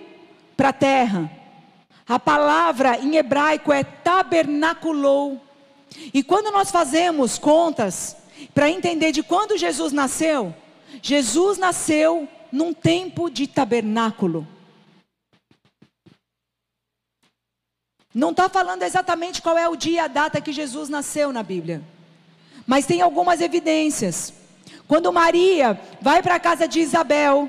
para 0.56 0.70
a 0.70 0.72
terra, 0.72 1.30
a 2.08 2.18
palavra 2.18 2.98
em 2.98 3.16
hebraico 3.16 3.72
é 3.72 3.84
tabernaculou. 3.84 5.40
E 6.12 6.22
quando 6.22 6.50
nós 6.50 6.70
fazemos 6.70 7.38
contas 7.38 8.16
para 8.54 8.70
entender 8.70 9.12
de 9.12 9.22
quando 9.22 9.58
Jesus 9.58 9.92
nasceu, 9.92 10.54
Jesus 11.02 11.58
nasceu 11.58 12.28
num 12.50 12.72
tempo 12.72 13.30
de 13.30 13.46
tabernáculo. 13.46 14.46
Não 18.14 18.30
está 18.30 18.48
falando 18.48 18.82
exatamente 18.82 19.42
qual 19.42 19.58
é 19.58 19.68
o 19.68 19.76
dia 19.76 20.04
a 20.04 20.08
data 20.08 20.40
que 20.40 20.52
Jesus 20.52 20.88
nasceu 20.88 21.32
na 21.32 21.42
Bíblia. 21.42 21.82
Mas 22.66 22.86
tem 22.86 23.00
algumas 23.00 23.40
evidências. 23.40 24.32
Quando 24.86 25.12
Maria 25.12 25.80
vai 26.00 26.22
para 26.22 26.36
a 26.36 26.40
casa 26.40 26.68
de 26.68 26.80
Isabel, 26.80 27.48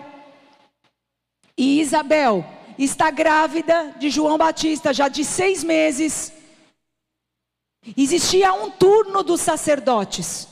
e 1.57 1.79
Isabel 1.79 2.45
está 2.77 3.10
grávida 3.10 3.93
de 3.98 4.10
João 4.10 4.38
Batista, 4.38 4.93
já 4.93 5.07
de 5.07 5.24
seis 5.24 5.63
meses, 5.63 6.34
existia 7.95 8.53
um 8.53 8.69
turno 8.69 9.24
dos 9.24 9.41
sacerdotes. 9.41 10.48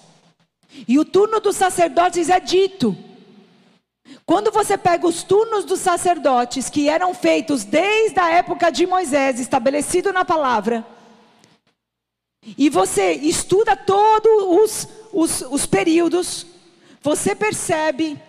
E 0.88 0.98
o 0.98 1.06
turno 1.06 1.40
dos 1.40 1.56
sacerdotes 1.56 2.30
é 2.30 2.40
dito. 2.40 2.96
Quando 4.26 4.52
você 4.52 4.78
pega 4.78 5.06
os 5.06 5.24
turnos 5.24 5.66
dos 5.66 5.80
sacerdotes, 5.80 6.70
que 6.70 6.90
eram 6.90 7.14
feitos 7.14 7.64
desde 7.64 8.20
a 8.20 8.30
época 8.30 8.72
de 8.72 8.86
Moisés, 8.86 9.40
estabelecido 9.40 10.14
na 10.14 10.24
palavra, 10.24 10.86
e 12.58 12.70
você 12.70 13.14
estuda 13.14 13.76
todos 13.76 14.32
os, 14.32 14.88
os, 15.14 15.42
os 15.50 15.66
períodos, 15.66 16.46
você 17.02 17.36
percebe, 17.36 18.20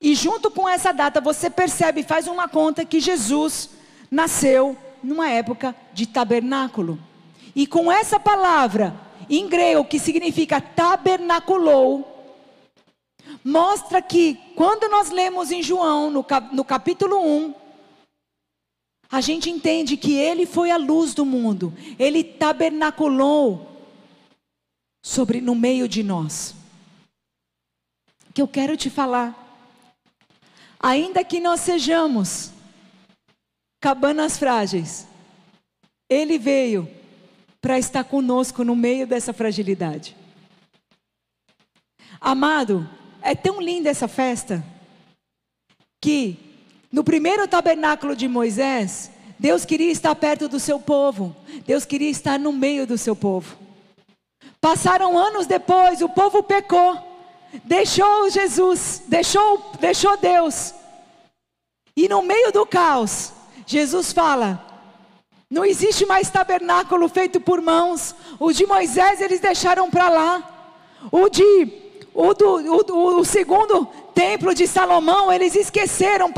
e 0.00 0.14
junto 0.14 0.50
com 0.50 0.68
essa 0.68 0.92
data 0.92 1.20
você 1.20 1.50
percebe, 1.50 2.02
faz 2.02 2.26
uma 2.26 2.48
conta 2.48 2.84
que 2.84 3.00
Jesus 3.00 3.70
nasceu 4.10 4.76
numa 5.02 5.28
época 5.28 5.74
de 5.92 6.06
tabernáculo. 6.06 6.98
E 7.54 7.66
com 7.66 7.90
essa 7.90 8.18
palavra, 8.18 8.94
em 9.28 9.48
grego, 9.48 9.84
que 9.84 9.98
significa 9.98 10.60
tabernaculou, 10.60 12.10
mostra 13.44 14.02
que 14.02 14.38
quando 14.54 14.88
nós 14.88 15.10
lemos 15.10 15.50
em 15.50 15.62
João, 15.62 16.10
no, 16.10 16.22
cap, 16.22 16.54
no 16.54 16.64
capítulo 16.64 17.18
1, 17.18 17.54
a 19.14 19.20
gente 19.20 19.48
entende 19.48 19.96
que 19.96 20.12
ele 20.12 20.44
foi 20.44 20.72
a 20.72 20.76
luz 20.76 21.14
do 21.14 21.24
mundo, 21.24 21.72
ele 22.00 22.24
tabernaculou 22.24 23.70
sobre 25.04 25.40
no 25.40 25.54
meio 25.54 25.86
de 25.86 26.02
nós. 26.02 26.52
Que 28.34 28.42
eu 28.42 28.48
quero 28.48 28.76
te 28.76 28.90
falar. 28.90 29.32
Ainda 30.80 31.22
que 31.22 31.38
nós 31.38 31.60
sejamos 31.60 32.50
cabanas 33.80 34.36
frágeis, 34.36 35.06
ele 36.10 36.36
veio 36.36 36.90
para 37.60 37.78
estar 37.78 38.02
conosco 38.02 38.64
no 38.64 38.74
meio 38.74 39.06
dessa 39.06 39.32
fragilidade. 39.32 40.16
Amado, 42.20 42.90
é 43.22 43.36
tão 43.36 43.60
linda 43.60 43.88
essa 43.88 44.08
festa 44.08 44.64
que 46.02 46.43
no 46.94 47.02
primeiro 47.02 47.48
tabernáculo 47.48 48.14
de 48.14 48.28
Moisés, 48.28 49.10
Deus 49.36 49.64
queria 49.64 49.90
estar 49.90 50.14
perto 50.14 50.46
do 50.46 50.60
seu 50.60 50.78
povo. 50.78 51.34
Deus 51.66 51.84
queria 51.84 52.08
estar 52.08 52.38
no 52.38 52.52
meio 52.52 52.86
do 52.86 52.96
seu 52.96 53.16
povo. 53.16 53.56
Passaram 54.60 55.18
anos 55.18 55.44
depois, 55.44 56.00
o 56.02 56.08
povo 56.08 56.40
pecou, 56.44 56.96
deixou 57.64 58.30
Jesus, 58.30 59.02
deixou, 59.08 59.72
deixou 59.80 60.16
Deus. 60.18 60.72
E 61.96 62.08
no 62.08 62.22
meio 62.22 62.52
do 62.52 62.64
caos, 62.64 63.32
Jesus 63.66 64.12
fala: 64.12 64.64
não 65.50 65.64
existe 65.64 66.06
mais 66.06 66.30
tabernáculo 66.30 67.08
feito 67.08 67.40
por 67.40 67.60
mãos. 67.60 68.14
O 68.38 68.52
de 68.52 68.66
Moisés 68.66 69.20
eles 69.20 69.40
deixaram 69.40 69.90
para 69.90 70.08
lá. 70.08 70.78
O 71.10 71.28
de 71.28 71.83
o, 72.14 72.32
do, 72.32 72.94
o, 72.94 73.20
o, 73.20 73.24
segundo 73.24 73.86
templo 74.14 74.54
de 74.54 74.68
Salomão 74.68 75.32
eles 75.32 75.56
esqueceram, 75.56 76.32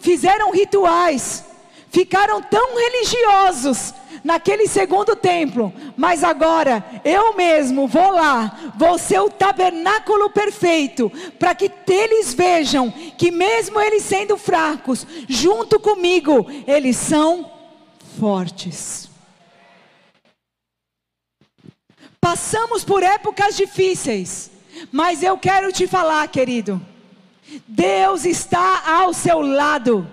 fizeram 0.00 0.50
rituais, 0.50 1.44
ficaram 1.90 2.40
tão 2.40 2.76
religiosos 2.76 3.92
naquele 4.24 4.66
segundo 4.66 5.14
templo, 5.14 5.70
mas 5.94 6.24
agora 6.24 6.82
eu 7.04 7.34
mesmo 7.34 7.86
vou 7.86 8.10
lá, 8.10 8.72
vou 8.78 8.98
ser 8.98 9.20
o 9.20 9.28
tabernáculo 9.28 10.30
perfeito, 10.30 11.12
para 11.38 11.54
que 11.54 11.70
eles 11.86 12.32
vejam 12.32 12.90
que, 12.90 13.30
mesmo 13.30 13.78
eles 13.78 14.02
sendo 14.02 14.38
fracos, 14.38 15.06
junto 15.28 15.78
comigo, 15.78 16.46
eles 16.66 16.96
são 16.96 17.50
fortes. 18.18 19.10
Passamos 22.18 22.82
por 22.82 23.02
épocas 23.02 23.54
difíceis, 23.54 24.50
mas 24.90 25.22
eu 25.22 25.36
quero 25.38 25.72
te 25.72 25.86
falar, 25.86 26.26
querido, 26.28 26.80
Deus 27.66 28.24
está 28.24 28.82
ao 28.98 29.12
seu 29.12 29.40
lado. 29.40 30.08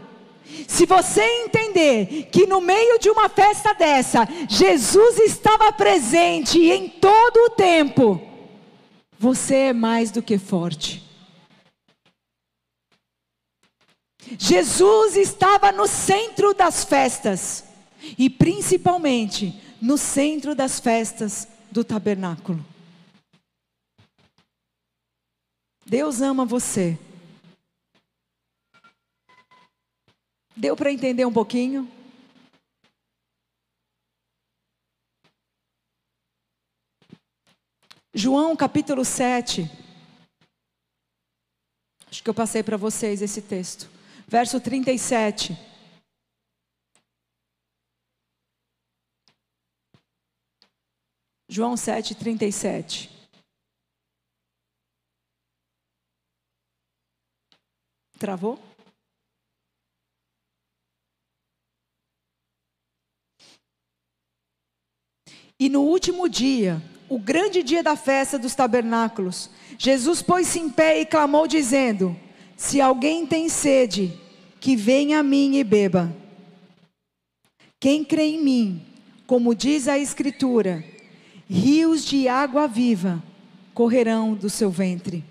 Se 0.67 0.85
você 0.85 1.23
entender 1.43 2.29
que 2.31 2.45
no 2.45 2.59
meio 2.59 2.99
de 2.99 3.09
uma 3.09 3.29
festa 3.29 3.73
dessa, 3.73 4.27
Jesus 4.49 5.17
estava 5.19 5.71
presente 5.71 6.59
em 6.59 6.89
todo 6.89 7.37
o 7.45 7.49
tempo, 7.51 8.21
você 9.17 9.55
é 9.55 9.73
mais 9.73 10.11
do 10.11 10.21
que 10.21 10.37
forte. 10.37 11.03
Jesus 14.37 15.15
estava 15.15 15.71
no 15.71 15.87
centro 15.87 16.53
das 16.53 16.83
festas, 16.83 17.65
e 18.17 18.29
principalmente 18.29 19.61
no 19.81 19.97
centro 19.97 20.55
das 20.55 20.79
festas 20.79 21.47
do 21.71 21.83
tabernáculo. 21.83 22.70
Deus 25.85 26.21
ama 26.21 26.45
você. 26.45 26.97
Deu 30.55 30.75
para 30.75 30.91
entender 30.91 31.25
um 31.25 31.33
pouquinho? 31.33 31.89
João 38.13 38.55
capítulo 38.55 39.05
7. 39.05 39.63
Acho 42.09 42.21
que 42.21 42.29
eu 42.29 42.33
passei 42.33 42.61
para 42.61 42.75
vocês 42.75 43.21
esse 43.21 43.41
texto. 43.41 43.89
Verso 44.27 44.59
37. 44.59 45.57
João 51.47 51.75
7, 51.75 52.15
37. 52.15 53.20
Travou? 58.21 58.59
E 65.59 65.67
no 65.67 65.81
último 65.81 66.29
dia, 66.29 66.79
o 67.09 67.17
grande 67.17 67.63
dia 67.63 67.81
da 67.81 67.95
festa 67.95 68.37
dos 68.37 68.53
tabernáculos, 68.53 69.49
Jesus 69.75 70.21
pôs-se 70.21 70.59
em 70.59 70.69
pé 70.69 71.01
e 71.01 71.05
clamou, 71.07 71.47
dizendo: 71.47 72.15
Se 72.55 72.79
alguém 72.79 73.25
tem 73.25 73.49
sede, 73.49 74.15
que 74.59 74.75
venha 74.75 75.21
a 75.21 75.23
mim 75.23 75.55
e 75.55 75.63
beba. 75.63 76.15
Quem 77.79 78.05
crê 78.05 78.25
em 78.25 78.43
mim, 78.43 78.85
como 79.25 79.55
diz 79.55 79.87
a 79.87 79.97
Escritura, 79.97 80.85
rios 81.49 82.05
de 82.05 82.27
água 82.27 82.67
viva 82.67 83.23
correrão 83.73 84.35
do 84.35 84.47
seu 84.47 84.69
ventre. 84.69 85.30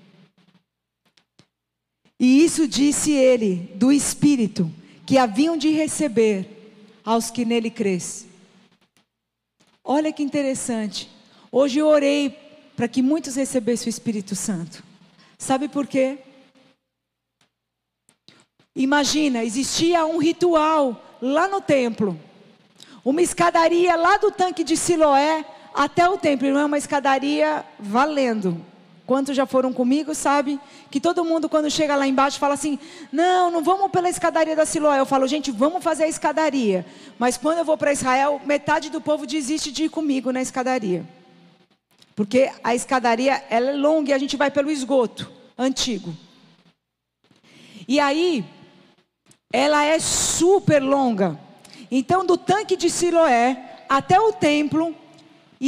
E 2.20 2.44
isso 2.44 2.68
disse 2.68 3.12
ele 3.12 3.72
do 3.76 3.90
Espírito 3.90 4.70
que 5.06 5.16
haviam 5.16 5.56
de 5.56 5.70
receber 5.70 6.46
aos 7.02 7.30
que 7.30 7.46
nele 7.46 7.70
crescem. 7.70 8.28
Olha 9.82 10.12
que 10.12 10.22
interessante. 10.22 11.10
Hoje 11.50 11.78
eu 11.78 11.86
orei 11.86 12.38
para 12.76 12.86
que 12.86 13.00
muitos 13.00 13.36
recebessem 13.36 13.86
o 13.86 13.88
Espírito 13.88 14.36
Santo. 14.36 14.84
Sabe 15.38 15.66
por 15.66 15.86
quê? 15.86 16.18
Imagina, 18.76 19.42
existia 19.42 20.04
um 20.04 20.18
ritual 20.18 21.18
lá 21.22 21.48
no 21.48 21.62
templo. 21.62 22.20
Uma 23.02 23.22
escadaria 23.22 23.96
lá 23.96 24.18
do 24.18 24.30
tanque 24.30 24.62
de 24.62 24.76
Siloé 24.76 25.42
até 25.74 26.06
o 26.06 26.18
templo. 26.18 26.50
Não 26.50 26.60
é 26.60 26.64
uma 26.66 26.78
escadaria 26.78 27.64
valendo. 27.78 28.62
Quantos 29.10 29.34
já 29.34 29.44
foram 29.44 29.72
comigo, 29.72 30.14
sabe? 30.14 30.60
Que 30.88 31.00
todo 31.00 31.24
mundo, 31.24 31.48
quando 31.48 31.68
chega 31.68 31.96
lá 31.96 32.06
embaixo, 32.06 32.38
fala 32.38 32.54
assim: 32.54 32.78
não, 33.10 33.50
não 33.50 33.60
vamos 33.60 33.90
pela 33.90 34.08
escadaria 34.08 34.54
da 34.54 34.64
Siloé. 34.64 35.00
Eu 35.00 35.04
falo, 35.04 35.26
gente, 35.26 35.50
vamos 35.50 35.82
fazer 35.82 36.04
a 36.04 36.08
escadaria. 36.08 36.86
Mas 37.18 37.36
quando 37.36 37.58
eu 37.58 37.64
vou 37.64 37.76
para 37.76 37.92
Israel, 37.92 38.40
metade 38.46 38.88
do 38.88 39.00
povo 39.00 39.26
desiste 39.26 39.72
de 39.72 39.86
ir 39.86 39.88
comigo 39.88 40.30
na 40.30 40.40
escadaria. 40.40 41.04
Porque 42.14 42.52
a 42.62 42.72
escadaria 42.72 43.42
ela 43.50 43.70
é 43.70 43.74
longa 43.74 44.10
e 44.10 44.12
a 44.12 44.18
gente 44.18 44.36
vai 44.36 44.48
pelo 44.48 44.70
esgoto 44.70 45.28
antigo. 45.58 46.14
E 47.88 47.98
aí, 47.98 48.44
ela 49.52 49.84
é 49.84 49.98
super 49.98 50.80
longa. 50.80 51.36
Então, 51.90 52.24
do 52.24 52.36
tanque 52.36 52.76
de 52.76 52.88
Siloé 52.88 53.74
até 53.88 54.20
o 54.20 54.32
templo, 54.32 54.94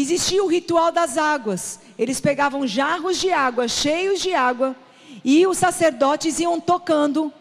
existia 0.01 0.43
o 0.43 0.47
ritual 0.47 0.91
das 0.91 1.19
águas. 1.19 1.79
Eles 1.99 2.21
pegavam 2.21 2.67
jarros 2.67 3.19
de 3.19 3.31
água, 3.31 3.69
cheios 3.69 4.21
de 4.21 4.33
água, 4.33 4.75
e 5.23 5.47
os 5.47 5.59
sacerdotes 5.59 6.41
iam 6.41 6.59
tocando, 6.59 7.33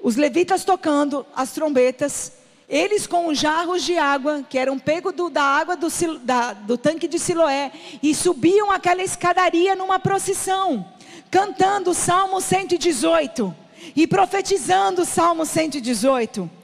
os 0.00 0.16
levitas 0.16 0.64
tocando 0.64 1.24
as 1.34 1.52
trombetas, 1.52 2.32
eles 2.68 3.06
com 3.06 3.28
os 3.28 3.38
jarros 3.38 3.82
de 3.82 3.96
água, 3.98 4.44
que 4.48 4.58
eram 4.58 4.78
pegos 4.78 5.14
do, 5.14 5.30
da 5.30 5.42
água 5.42 5.76
do, 5.76 5.88
da, 6.20 6.52
do 6.52 6.76
tanque 6.78 7.08
de 7.08 7.18
Siloé, 7.18 7.72
e 8.02 8.14
subiam 8.14 8.70
aquela 8.70 9.02
escadaria 9.02 9.74
numa 9.74 9.98
procissão, 9.98 10.86
cantando 11.30 11.90
o 11.90 11.94
Salmo 11.94 12.40
118 12.40 13.54
e 13.96 14.06
profetizando 14.06 15.02
o 15.02 15.06
Salmo 15.06 15.44
118. 15.44 16.61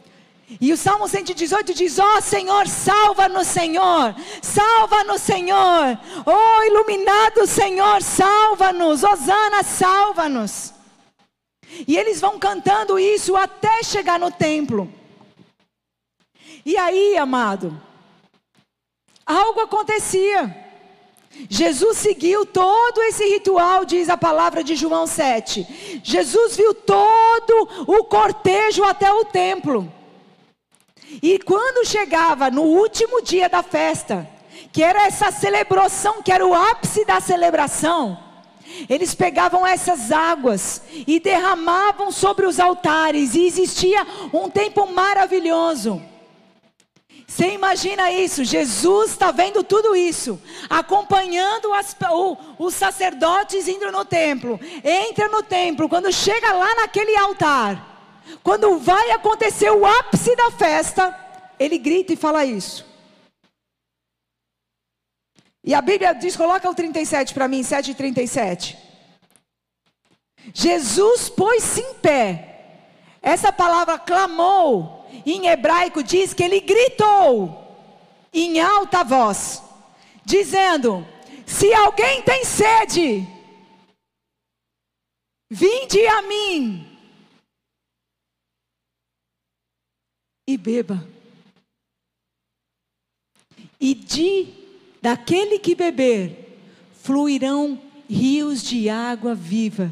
E 0.61 0.73
o 0.73 0.77
Salmo 0.79 1.07
118 1.07 1.75
diz: 1.75 1.99
Ó 1.99 2.17
oh, 2.17 2.21
Senhor, 2.23 2.67
salva-nos, 2.67 3.47
Senhor, 3.47 4.15
salva-nos, 4.41 5.21
Senhor, 5.21 5.99
ó 6.25 6.59
oh, 6.59 6.65
iluminado 6.65 7.47
Senhor, 7.47 8.03
salva-nos, 8.03 9.05
Osana, 9.05 9.63
salva-nos. 9.63 10.73
E 11.87 11.99
eles 11.99 12.19
vão 12.19 12.39
cantando 12.39 12.99
isso 12.99 13.37
até 13.37 13.83
chegar 13.83 14.19
no 14.19 14.31
templo. 14.31 14.91
E 16.65 16.79
aí, 16.79 17.19
amado, 17.19 17.79
algo 19.27 19.61
acontecia. 19.61 20.65
Jesus 21.49 21.99
seguiu 21.99 22.47
todo 22.47 23.03
esse 23.03 23.23
ritual, 23.29 23.85
diz 23.85 24.09
a 24.09 24.17
palavra 24.17 24.65
de 24.65 24.75
João 24.75 25.07
7. 25.07 26.01
Jesus 26.03 26.57
viu 26.57 26.75
todo 26.75 27.69
o 27.87 28.05
cortejo 28.05 28.83
até 28.83 29.13
o 29.13 29.27
templo. 29.27 29.93
E 31.23 31.39
quando 31.39 31.87
chegava 31.87 32.51
no 32.51 32.63
último 32.63 33.23
dia 33.23 33.49
da 33.49 33.63
festa, 33.63 34.29
que 34.73 34.83
era 34.83 35.07
essa 35.07 35.31
celebração, 35.31 36.23
que 36.23 36.33
era 36.33 36.47
o 36.47 36.55
ápice 36.55 37.05
da 37.05 37.21
celebração, 37.21 38.19
eles 38.89 39.15
pegavam 39.15 39.67
essas 39.67 40.13
águas 40.13 40.83
e 41.07 41.19
derramavam 41.19 42.13
sobre 42.13 42.47
os 42.47 42.61
altares, 42.61 43.35
e 43.35 43.47
existia 43.47 44.07
um 44.33 44.51
tempo 44.51 44.87
maravilhoso. 44.87 46.03
Você 47.27 47.51
imagina 47.51 48.11
isso? 48.11 48.43
Jesus 48.43 49.11
está 49.11 49.31
vendo 49.31 49.63
tudo 49.63 49.95
isso, 49.95 50.41
acompanhando 50.69 51.73
as, 51.75 51.95
o, 52.11 52.37
os 52.59 52.75
sacerdotes 52.75 53.69
indo 53.69 53.93
no 53.93 54.05
templo. 54.05 54.59
Entra 54.83 55.29
no 55.29 55.43
templo, 55.43 55.89
quando 55.89 56.13
chega 56.13 56.53
lá 56.53 56.75
naquele 56.75 57.17
altar, 57.17 57.98
quando 58.43 58.79
vai 58.79 59.11
acontecer 59.11 59.71
o 59.71 59.85
ápice 59.85 60.35
da 60.37 60.51
festa, 60.51 61.17
ele 61.59 61.79
grita 61.79 62.13
e 62.13 62.17
fala 62.17 62.45
isso. 62.45 62.87
E 65.65 65.75
a 65.75 65.83
Bíblia 65.83 66.15
diz, 66.15 66.37
coloca 66.37 66.69
o 66.71 66.75
37 66.75 67.35
para 67.35 67.49
mim, 67.49 67.61
7,37. 67.61 68.77
Jesus 70.55 71.29
pôs-se 71.29 71.81
em 71.81 71.95
pé. 71.95 72.45
Essa 73.21 73.53
palavra 73.53 73.99
clamou, 73.99 75.07
em 75.27 75.49
hebraico 75.49 76.03
diz 76.03 76.33
que 76.33 76.43
ele 76.43 76.61
gritou 76.61 77.67
em 78.33 78.61
alta 78.61 79.03
voz, 79.03 79.63
dizendo: 80.25 81.07
Se 81.45 81.73
alguém 81.75 82.23
tem 82.23 82.45
sede, 82.45 83.27
vinde 85.51 86.07
a 86.07 86.23
mim 86.23 86.88
e 90.49 90.57
beba. 90.57 91.07
E 93.79 93.93
de 93.93 94.49
daquele 95.03 95.59
que 95.59 95.75
beber, 95.75 96.59
fluirão 97.03 97.79
rios 98.09 98.63
de 98.63 98.89
água 98.89 99.35
viva. 99.35 99.91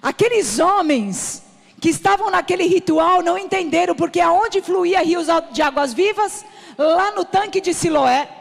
Aqueles 0.00 0.58
homens 0.58 1.42
que 1.78 1.90
estavam 1.90 2.30
naquele 2.30 2.64
ritual 2.64 3.22
não 3.22 3.36
entenderam 3.36 3.94
porque 3.94 4.20
aonde 4.20 4.62
fluía 4.62 5.02
rios 5.02 5.26
de 5.52 5.60
águas 5.60 5.92
vivas? 5.92 6.46
Lá 6.78 7.10
no 7.10 7.26
tanque 7.26 7.60
de 7.60 7.74
Siloé. 7.74 8.37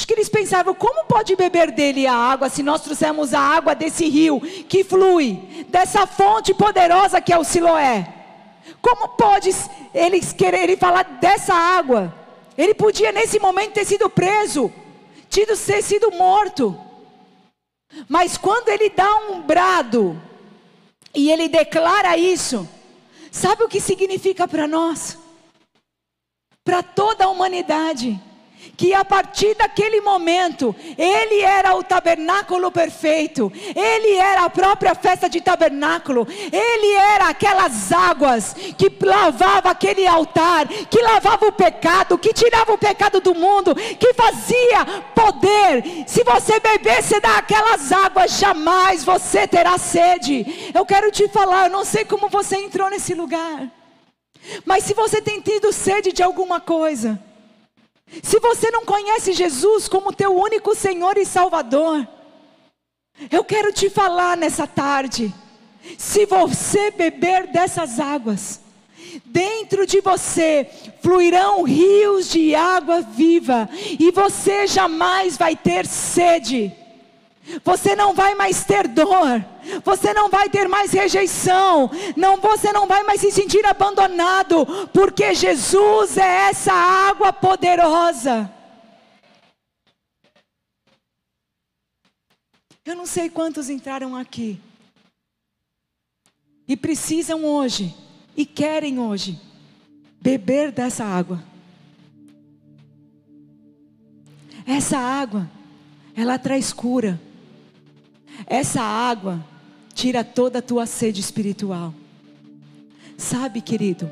Acho 0.00 0.06
que 0.06 0.14
eles 0.14 0.30
pensavam, 0.30 0.74
como 0.74 1.04
pode 1.04 1.36
beber 1.36 1.70
dele 1.70 2.06
a 2.06 2.14
água 2.14 2.48
se 2.48 2.62
nós 2.62 2.80
trouxemos 2.80 3.34
a 3.34 3.38
água 3.38 3.74
desse 3.74 4.08
rio 4.08 4.40
que 4.40 4.82
flui, 4.82 5.66
dessa 5.68 6.06
fonte 6.06 6.54
poderosa 6.54 7.20
que 7.20 7.30
é 7.30 7.38
o 7.38 7.44
Siloé? 7.44 8.10
Como 8.80 9.08
pode 9.08 9.50
eles 9.92 10.32
quererem 10.32 10.74
falar 10.74 11.02
dessa 11.02 11.52
água? 11.52 12.14
Ele 12.56 12.72
podia 12.72 13.12
nesse 13.12 13.38
momento 13.38 13.74
ter 13.74 13.84
sido 13.84 14.08
preso, 14.08 14.72
tido 15.28 15.54
ser 15.54 15.82
sido 15.82 16.10
morto. 16.12 16.74
Mas 18.08 18.38
quando 18.38 18.70
ele 18.70 18.88
dá 18.88 19.14
um 19.28 19.42
brado 19.42 20.18
e 21.14 21.30
ele 21.30 21.46
declara 21.46 22.16
isso, 22.16 22.66
sabe 23.30 23.64
o 23.64 23.68
que 23.68 23.82
significa 23.82 24.48
para 24.48 24.66
nós? 24.66 25.18
Para 26.64 26.82
toda 26.82 27.26
a 27.26 27.28
humanidade 27.28 28.18
que 28.76 28.94
a 28.94 29.04
partir 29.04 29.54
daquele 29.56 30.00
momento, 30.00 30.74
ele 30.96 31.40
era 31.42 31.74
o 31.74 31.82
tabernáculo 31.82 32.70
perfeito, 32.70 33.52
ele 33.74 34.16
era 34.16 34.44
a 34.44 34.50
própria 34.50 34.94
festa 34.94 35.28
de 35.28 35.40
tabernáculo, 35.40 36.26
ele 36.50 36.94
era 36.94 37.28
aquelas 37.28 37.92
águas 37.92 38.54
que 38.76 38.90
lavava 39.02 39.70
aquele 39.70 40.06
altar, 40.06 40.66
que 40.68 41.00
lavava 41.00 41.46
o 41.46 41.52
pecado, 41.52 42.18
que 42.18 42.32
tirava 42.32 42.72
o 42.72 42.78
pecado 42.78 43.20
do 43.20 43.34
mundo, 43.34 43.74
que 43.74 44.14
fazia 44.14 44.84
poder. 45.14 46.04
Se 46.06 46.24
você 46.24 46.58
bebesse 46.58 47.20
daquelas 47.20 47.92
águas, 47.92 48.38
jamais 48.38 49.04
você 49.04 49.46
terá 49.46 49.76
sede. 49.78 50.72
Eu 50.74 50.86
quero 50.86 51.10
te 51.10 51.28
falar, 51.28 51.66
eu 51.66 51.70
não 51.70 51.84
sei 51.84 52.04
como 52.04 52.28
você 52.28 52.56
entrou 52.56 52.88
nesse 52.88 53.14
lugar. 53.14 53.70
Mas 54.64 54.84
se 54.84 54.94
você 54.94 55.20
tem 55.20 55.40
tido 55.40 55.72
sede 55.72 56.12
de 56.12 56.22
alguma 56.22 56.60
coisa, 56.60 57.20
se 58.22 58.40
você 58.40 58.70
não 58.70 58.84
conhece 58.84 59.32
Jesus 59.32 59.88
como 59.88 60.12
teu 60.12 60.34
único 60.34 60.74
Senhor 60.74 61.16
e 61.16 61.24
Salvador, 61.24 62.06
eu 63.30 63.44
quero 63.44 63.72
te 63.72 63.88
falar 63.88 64.36
nessa 64.36 64.66
tarde. 64.66 65.32
Se 65.96 66.26
você 66.26 66.90
beber 66.90 67.46
dessas 67.48 68.00
águas, 68.00 68.60
dentro 69.24 69.86
de 69.86 70.00
você 70.00 70.68
fluirão 71.02 71.62
rios 71.62 72.28
de 72.28 72.54
água 72.54 73.00
viva, 73.00 73.68
e 73.98 74.10
você 74.10 74.66
jamais 74.66 75.36
vai 75.36 75.56
ter 75.56 75.86
sede. 75.86 76.72
Você 77.64 77.96
não 77.96 78.14
vai 78.14 78.34
mais 78.34 78.64
ter 78.64 78.86
dor, 78.86 79.44
você 79.84 80.12
não 80.12 80.28
vai 80.28 80.48
ter 80.48 80.68
mais 80.68 80.92
rejeição, 80.92 81.90
não, 82.16 82.36
você 82.38 82.72
não 82.72 82.86
vai 82.86 83.02
mais 83.02 83.20
se 83.20 83.30
sentir 83.30 83.64
abandonado, 83.66 84.66
porque 84.92 85.34
Jesus 85.34 86.16
é 86.16 86.50
essa 86.50 86.72
água 86.72 87.32
poderosa. 87.32 88.50
Eu 92.84 92.96
não 92.96 93.06
sei 93.06 93.28
quantos 93.28 93.68
entraram 93.70 94.16
aqui 94.16 94.60
e 96.66 96.76
precisam 96.76 97.44
hoje 97.44 97.94
e 98.36 98.46
querem 98.46 98.98
hoje 98.98 99.40
beber 100.20 100.72
dessa 100.72 101.04
água. 101.04 101.42
Essa 104.66 104.98
água, 104.98 105.50
ela 106.16 106.38
traz 106.38 106.72
cura. 106.72 107.20
Essa 108.46 108.80
água 108.80 109.44
tira 110.00 110.24
toda 110.24 110.60
a 110.60 110.62
tua 110.62 110.86
sede 110.86 111.20
espiritual. 111.20 111.92
Sabe, 113.18 113.60
querido? 113.60 114.10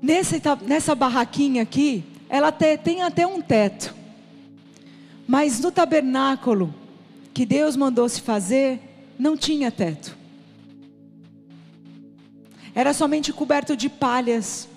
Nessa, 0.00 0.56
nessa 0.62 0.94
barraquinha 0.94 1.62
aqui, 1.62 2.02
ela 2.26 2.50
te, 2.50 2.78
tem 2.78 3.02
até 3.02 3.26
um 3.26 3.42
teto. 3.42 3.94
Mas 5.28 5.60
no 5.60 5.70
tabernáculo 5.70 6.74
que 7.34 7.44
Deus 7.44 7.76
mandou 7.76 8.08
se 8.08 8.22
fazer, 8.22 8.80
não 9.18 9.36
tinha 9.36 9.70
teto. 9.70 10.16
Era 12.74 12.94
somente 12.94 13.30
coberto 13.30 13.76
de 13.76 13.90
palhas. 13.90 14.70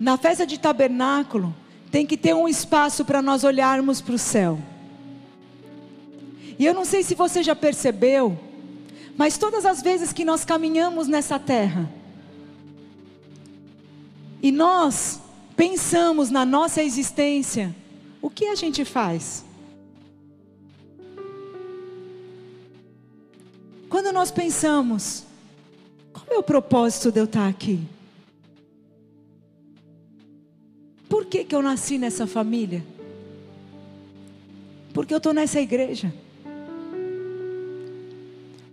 Na 0.00 0.16
festa 0.16 0.44
de 0.44 0.58
tabernáculo, 0.58 1.54
tem 1.92 2.04
que 2.04 2.16
ter 2.16 2.34
um 2.34 2.48
espaço 2.48 3.04
para 3.04 3.22
nós 3.22 3.44
olharmos 3.44 4.00
para 4.00 4.16
o 4.16 4.18
céu. 4.18 4.58
E 6.58 6.66
eu 6.66 6.74
não 6.74 6.84
sei 6.84 7.02
se 7.02 7.14
você 7.14 7.42
já 7.42 7.54
percebeu, 7.54 8.36
mas 9.16 9.38
todas 9.38 9.64
as 9.64 9.80
vezes 9.80 10.12
que 10.12 10.24
nós 10.24 10.44
caminhamos 10.44 11.06
nessa 11.06 11.38
terra, 11.38 11.88
e 14.42 14.50
nós 14.50 15.20
pensamos 15.56 16.30
na 16.30 16.44
nossa 16.44 16.82
existência, 16.82 17.74
o 18.20 18.28
que 18.28 18.46
a 18.46 18.54
gente 18.54 18.84
faz? 18.84 19.44
Quando 23.88 24.12
nós 24.12 24.30
pensamos, 24.30 25.24
qual 26.12 26.26
é 26.30 26.38
o 26.38 26.42
propósito 26.42 27.10
de 27.10 27.20
eu 27.20 27.24
estar 27.24 27.48
aqui? 27.48 27.80
Por 31.08 31.24
que, 31.24 31.44
que 31.44 31.54
eu 31.54 31.62
nasci 31.62 31.98
nessa 31.98 32.26
família? 32.26 32.84
Porque 34.92 35.14
eu 35.14 35.18
estou 35.18 35.32
nessa 35.32 35.60
igreja. 35.60 36.12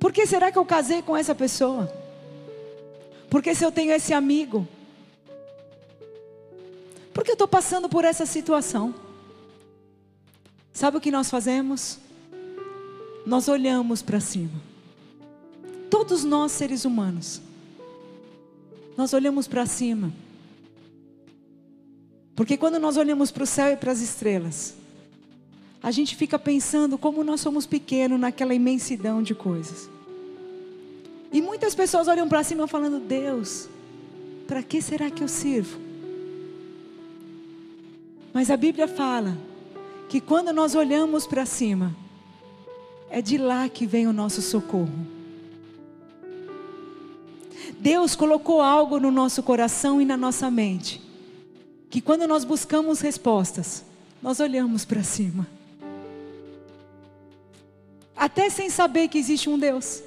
Por 0.05 0.13
que 0.13 0.27
será 0.27 0.51
que 0.51 0.57
eu 0.59 0.63
casei 0.63 1.01
com 1.01 1.17
essa 1.17 1.33
pessoa? 1.33 1.91
Porque 3.27 3.55
se 3.55 3.65
eu 3.65 3.71
tenho 3.71 3.91
esse 3.91 4.13
amigo? 4.13 4.67
Porque 7.11 7.31
eu 7.31 7.33
estou 7.33 7.47
passando 7.47 7.89
por 7.89 8.05
essa 8.05 8.23
situação? 8.23 8.93
Sabe 10.71 10.97
o 10.97 11.01
que 11.01 11.09
nós 11.09 11.27
fazemos? 11.27 11.97
Nós 13.25 13.47
olhamos 13.47 14.03
para 14.03 14.19
cima. 14.19 14.61
Todos 15.89 16.23
nós, 16.23 16.51
seres 16.51 16.85
humanos, 16.85 17.41
nós 18.95 19.11
olhamos 19.11 19.47
para 19.47 19.65
cima 19.65 20.13
porque 22.35 22.57
quando 22.57 22.77
nós 22.77 22.95
olhamos 22.95 23.31
para 23.31 23.43
o 23.43 23.47
céu 23.47 23.71
e 23.71 23.75
para 23.75 23.91
as 23.91 24.01
estrelas, 24.01 24.75
a 25.81 25.89
gente 25.89 26.15
fica 26.15 26.37
pensando 26.37 26.95
como 26.95 27.23
nós 27.23 27.41
somos 27.41 27.65
pequenos 27.65 28.19
naquela 28.19 28.53
imensidão 28.53 29.23
de 29.23 29.33
coisas. 29.33 29.94
E 31.36 31.41
muitas 31.41 31.76
pessoas 31.76 32.08
olham 32.08 32.30
para 32.30 32.45
cima 32.45 32.65
falando: 32.65 32.98
Deus, 32.98 33.67
para 34.48 34.63
que 34.63 34.82
será 34.82 35.12
que 35.12 35.21
eu 35.21 35.28
sirvo? 35.28 35.78
Mas 38.34 38.50
a 38.50 38.56
Bíblia 38.56 38.88
fala 38.88 39.38
que 40.08 40.21
quando 40.21 40.54
nós 40.54 40.76
olhamos 40.76 41.28
para 41.28 41.45
cima, 41.45 41.93
é 43.10 43.21
de 43.21 43.38
lá 43.38 43.67
que 43.67 43.86
vem 43.86 44.08
o 44.08 44.13
nosso 44.13 44.41
socorro. 44.41 44.95
Deus 47.80 48.15
colocou 48.15 48.62
algo 48.62 48.98
no 48.98 49.12
nosso 49.12 49.43
coração 49.43 50.00
e 50.00 50.06
na 50.06 50.15
nossa 50.15 50.50
mente. 50.50 51.02
Que 51.89 52.00
quando 52.00 52.26
nós 52.26 52.45
buscamos 52.45 53.02
respostas, 53.02 53.84
nós 54.21 54.39
olhamos 54.39 54.86
para 54.86 55.04
cima. 55.04 55.45
Até 58.15 58.50
sem 58.50 58.69
saber 58.69 59.10
que 59.10 59.17
existe 59.17 59.50
um 59.50 59.60
Deus. 59.60 60.02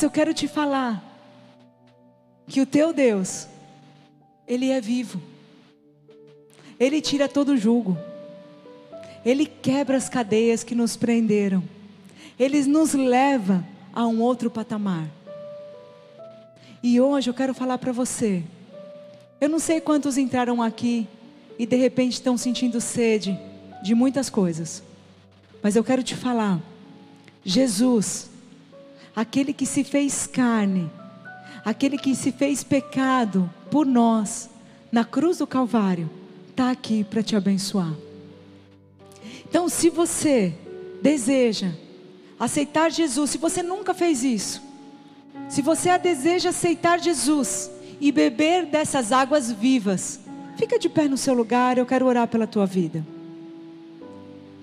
Mas 0.00 0.04
eu 0.04 0.10
quero 0.10 0.32
te 0.32 0.48
falar 0.48 1.04
que 2.48 2.62
o 2.62 2.64
teu 2.64 2.90
Deus, 2.90 3.46
Ele 4.48 4.70
é 4.70 4.80
vivo. 4.80 5.20
Ele 6.78 7.02
tira 7.02 7.28
todo 7.28 7.54
julgo. 7.54 7.98
Ele 9.26 9.44
quebra 9.44 9.98
as 9.98 10.08
cadeias 10.08 10.64
que 10.64 10.74
nos 10.74 10.96
prenderam. 10.96 11.62
Ele 12.38 12.62
nos 12.62 12.94
leva 12.94 13.62
a 13.92 14.06
um 14.06 14.22
outro 14.22 14.50
patamar. 14.50 15.06
E 16.82 16.98
hoje 16.98 17.28
eu 17.28 17.34
quero 17.34 17.52
falar 17.52 17.76
para 17.76 17.92
você. 17.92 18.42
Eu 19.38 19.50
não 19.50 19.58
sei 19.58 19.82
quantos 19.82 20.16
entraram 20.16 20.62
aqui 20.62 21.06
e 21.58 21.66
de 21.66 21.76
repente 21.76 22.14
estão 22.14 22.38
sentindo 22.38 22.80
sede 22.80 23.38
de 23.82 23.94
muitas 23.94 24.30
coisas. 24.30 24.82
Mas 25.62 25.76
eu 25.76 25.84
quero 25.84 26.02
te 26.02 26.16
falar. 26.16 26.58
Jesus, 27.44 28.29
aquele 29.14 29.52
que 29.52 29.66
se 29.66 29.84
fez 29.84 30.26
carne, 30.26 30.90
aquele 31.64 31.98
que 31.98 32.14
se 32.14 32.32
fez 32.32 32.62
pecado 32.62 33.50
por 33.70 33.86
nós, 33.86 34.50
na 34.90 35.04
cruz 35.04 35.38
do 35.38 35.46
Calvário, 35.46 36.10
está 36.50 36.70
aqui 36.70 37.04
para 37.04 37.22
te 37.22 37.36
abençoar. 37.36 37.92
Então, 39.48 39.68
se 39.68 39.90
você 39.90 40.54
deseja 41.02 41.72
aceitar 42.38 42.90
Jesus, 42.90 43.30
se 43.30 43.38
você 43.38 43.62
nunca 43.62 43.92
fez 43.92 44.22
isso, 44.24 44.62
se 45.48 45.62
você 45.62 45.96
deseja 45.98 46.50
aceitar 46.50 47.00
Jesus 47.00 47.70
e 48.00 48.12
beber 48.12 48.66
dessas 48.66 49.12
águas 49.12 49.50
vivas, 49.50 50.20
fica 50.56 50.78
de 50.78 50.88
pé 50.88 51.08
no 51.08 51.16
seu 51.16 51.34
lugar, 51.34 51.78
eu 51.78 51.86
quero 51.86 52.06
orar 52.06 52.28
pela 52.28 52.46
tua 52.46 52.66
vida. 52.66 53.04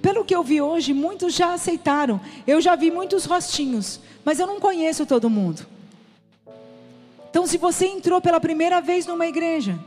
Pelo 0.07 0.23
que 0.23 0.33
eu 0.33 0.41
vi 0.41 0.61
hoje, 0.61 0.93
muitos 0.93 1.33
já 1.33 1.51
aceitaram. 1.53 2.21
Eu 2.47 2.61
já 2.61 2.77
vi 2.77 2.89
muitos 2.89 3.25
rostinhos, 3.25 3.99
mas 4.23 4.39
eu 4.39 4.47
não 4.47 4.57
conheço 4.57 5.05
todo 5.05 5.29
mundo. 5.29 5.67
Então, 7.29 7.45
se 7.45 7.57
você 7.57 7.87
entrou 7.87 8.21
pela 8.21 8.39
primeira 8.39 8.79
vez 8.79 9.05
numa 9.05 9.27
igreja 9.27 9.77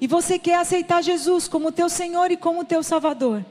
e 0.00 0.06
você 0.06 0.38
quer 0.38 0.54
aceitar 0.54 1.02
Jesus 1.02 1.48
como 1.48 1.72
teu 1.72 1.88
Senhor 1.88 2.30
e 2.30 2.36
como 2.36 2.64
teu 2.64 2.80
Salvador, 2.80 3.44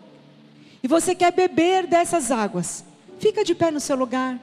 e 0.82 0.88
você 0.88 1.14
quer 1.14 1.34
beber 1.34 1.86
dessas 1.86 2.32
águas, 2.32 2.86
fica 3.20 3.44
de 3.44 3.54
pé 3.54 3.70
no 3.70 3.82
seu 3.82 3.98
lugar. 3.98 4.40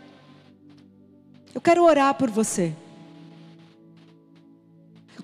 Eu 1.54 1.60
quero 1.62 1.84
orar 1.84 2.12
por 2.16 2.28
você. 2.28 2.74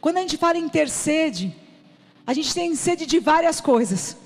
Quando 0.00 0.16
a 0.16 0.22
gente 0.22 0.38
fala 0.38 0.56
em 0.56 0.66
ter 0.66 0.88
sede, 0.88 1.54
a 2.26 2.32
gente 2.32 2.54
tem 2.54 2.74
sede 2.74 3.04
de 3.04 3.18
várias 3.18 3.60
coisas. 3.60 4.16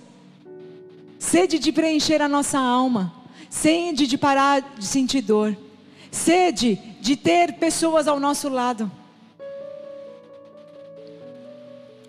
Sede 1.30 1.58
de 1.58 1.72
preencher 1.72 2.20
a 2.20 2.28
nossa 2.28 2.58
alma, 2.58 3.12
sede 3.48 4.06
de 4.06 4.18
parar 4.18 4.60
de 4.60 4.87
sentir 4.87 5.22
dor, 5.22 5.56
sede 6.10 6.76
de 7.00 7.16
ter 7.16 7.54
pessoas 7.54 8.06
ao 8.06 8.20
nosso 8.20 8.50
lado. 8.50 8.92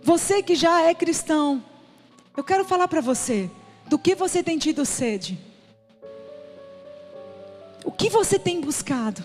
Você 0.04 0.44
que 0.44 0.54
já 0.54 0.82
é 0.82 0.94
cristão, 0.94 1.64
eu 2.36 2.44
quero 2.44 2.66
falar 2.66 2.90
para 2.90 3.00
você, 3.00 3.50
do 3.88 3.98
que 3.98 4.16
você 4.16 4.44
tem 4.44 4.58
tido 4.58 4.86
sede? 4.86 5.40
O 7.86 7.92
que 7.92 8.10
você 8.10 8.38
tem 8.38 8.60
buscado? 8.60 9.24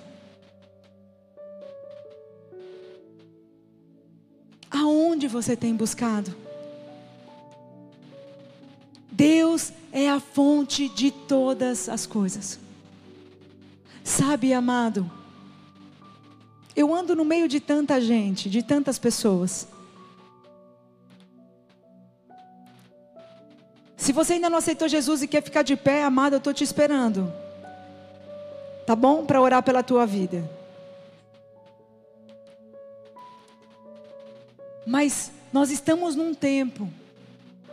Aonde 4.70 5.26
você 5.26 5.56
tem 5.56 5.74
buscado? 5.74 6.39
Deus 9.20 9.70
é 9.92 10.08
a 10.08 10.18
fonte 10.18 10.88
de 10.88 11.10
todas 11.10 11.90
as 11.90 12.06
coisas. 12.06 12.58
Sabe, 14.02 14.54
amado, 14.54 15.10
eu 16.74 16.94
ando 16.94 17.14
no 17.14 17.22
meio 17.22 17.46
de 17.46 17.60
tanta 17.60 18.00
gente, 18.00 18.48
de 18.48 18.62
tantas 18.62 18.98
pessoas. 18.98 19.68
Se 23.94 24.10
você 24.10 24.32
ainda 24.32 24.48
não 24.48 24.56
aceitou 24.56 24.88
Jesus 24.88 25.22
e 25.22 25.28
quer 25.28 25.42
ficar 25.42 25.64
de 25.64 25.76
pé, 25.76 26.02
amado, 26.02 26.36
eu 26.36 26.38
estou 26.38 26.54
te 26.54 26.64
esperando. 26.64 27.30
Tá 28.86 28.96
bom? 28.96 29.26
Para 29.26 29.42
orar 29.42 29.62
pela 29.62 29.82
tua 29.82 30.06
vida. 30.06 30.50
Mas 34.86 35.30
nós 35.52 35.70
estamos 35.70 36.16
num 36.16 36.32
tempo 36.32 36.88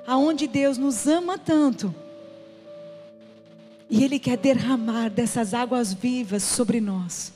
aonde 0.07 0.47
Deus 0.47 0.77
nos 0.77 1.05
ama 1.05 1.37
tanto. 1.37 1.93
E 3.89 4.05
Ele 4.05 4.17
quer 4.17 4.37
derramar 4.37 5.09
dessas 5.09 5.53
águas 5.53 5.93
vivas 5.93 6.43
sobre 6.43 6.79
nós. 6.79 7.33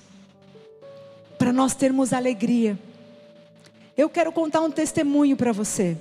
Para 1.38 1.52
nós 1.52 1.76
termos 1.76 2.14
alegria. 2.14 2.80
Eu 3.98 4.10
quero 4.10 4.32
contar 4.32 4.62
um 4.62 4.72
testemunho 4.72 5.36
para 5.36 5.52
você. 5.52 5.98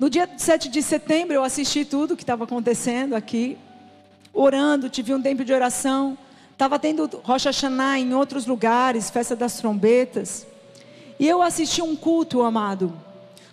No 0.00 0.10
dia 0.10 0.28
7 0.36 0.68
de 0.68 0.82
setembro 0.82 1.34
eu 1.34 1.44
assisti 1.44 1.84
tudo 1.84 2.14
o 2.14 2.16
que 2.16 2.22
estava 2.22 2.44
acontecendo 2.44 3.14
aqui, 3.14 3.56
orando, 4.32 4.90
tive 4.90 5.14
um 5.14 5.22
tempo 5.22 5.44
de 5.44 5.52
oração. 5.52 6.18
Estava 6.52 6.78
tendo 6.78 7.06
Rocha 7.22 7.52
Xaná 7.52 7.98
em 7.98 8.14
outros 8.14 8.46
lugares, 8.46 9.10
festa 9.10 9.36
das 9.36 9.56
trombetas. 9.58 10.46
E 11.18 11.28
eu 11.28 11.40
assisti 11.40 11.80
um 11.80 11.94
culto, 11.94 12.42
amado. 12.42 13.05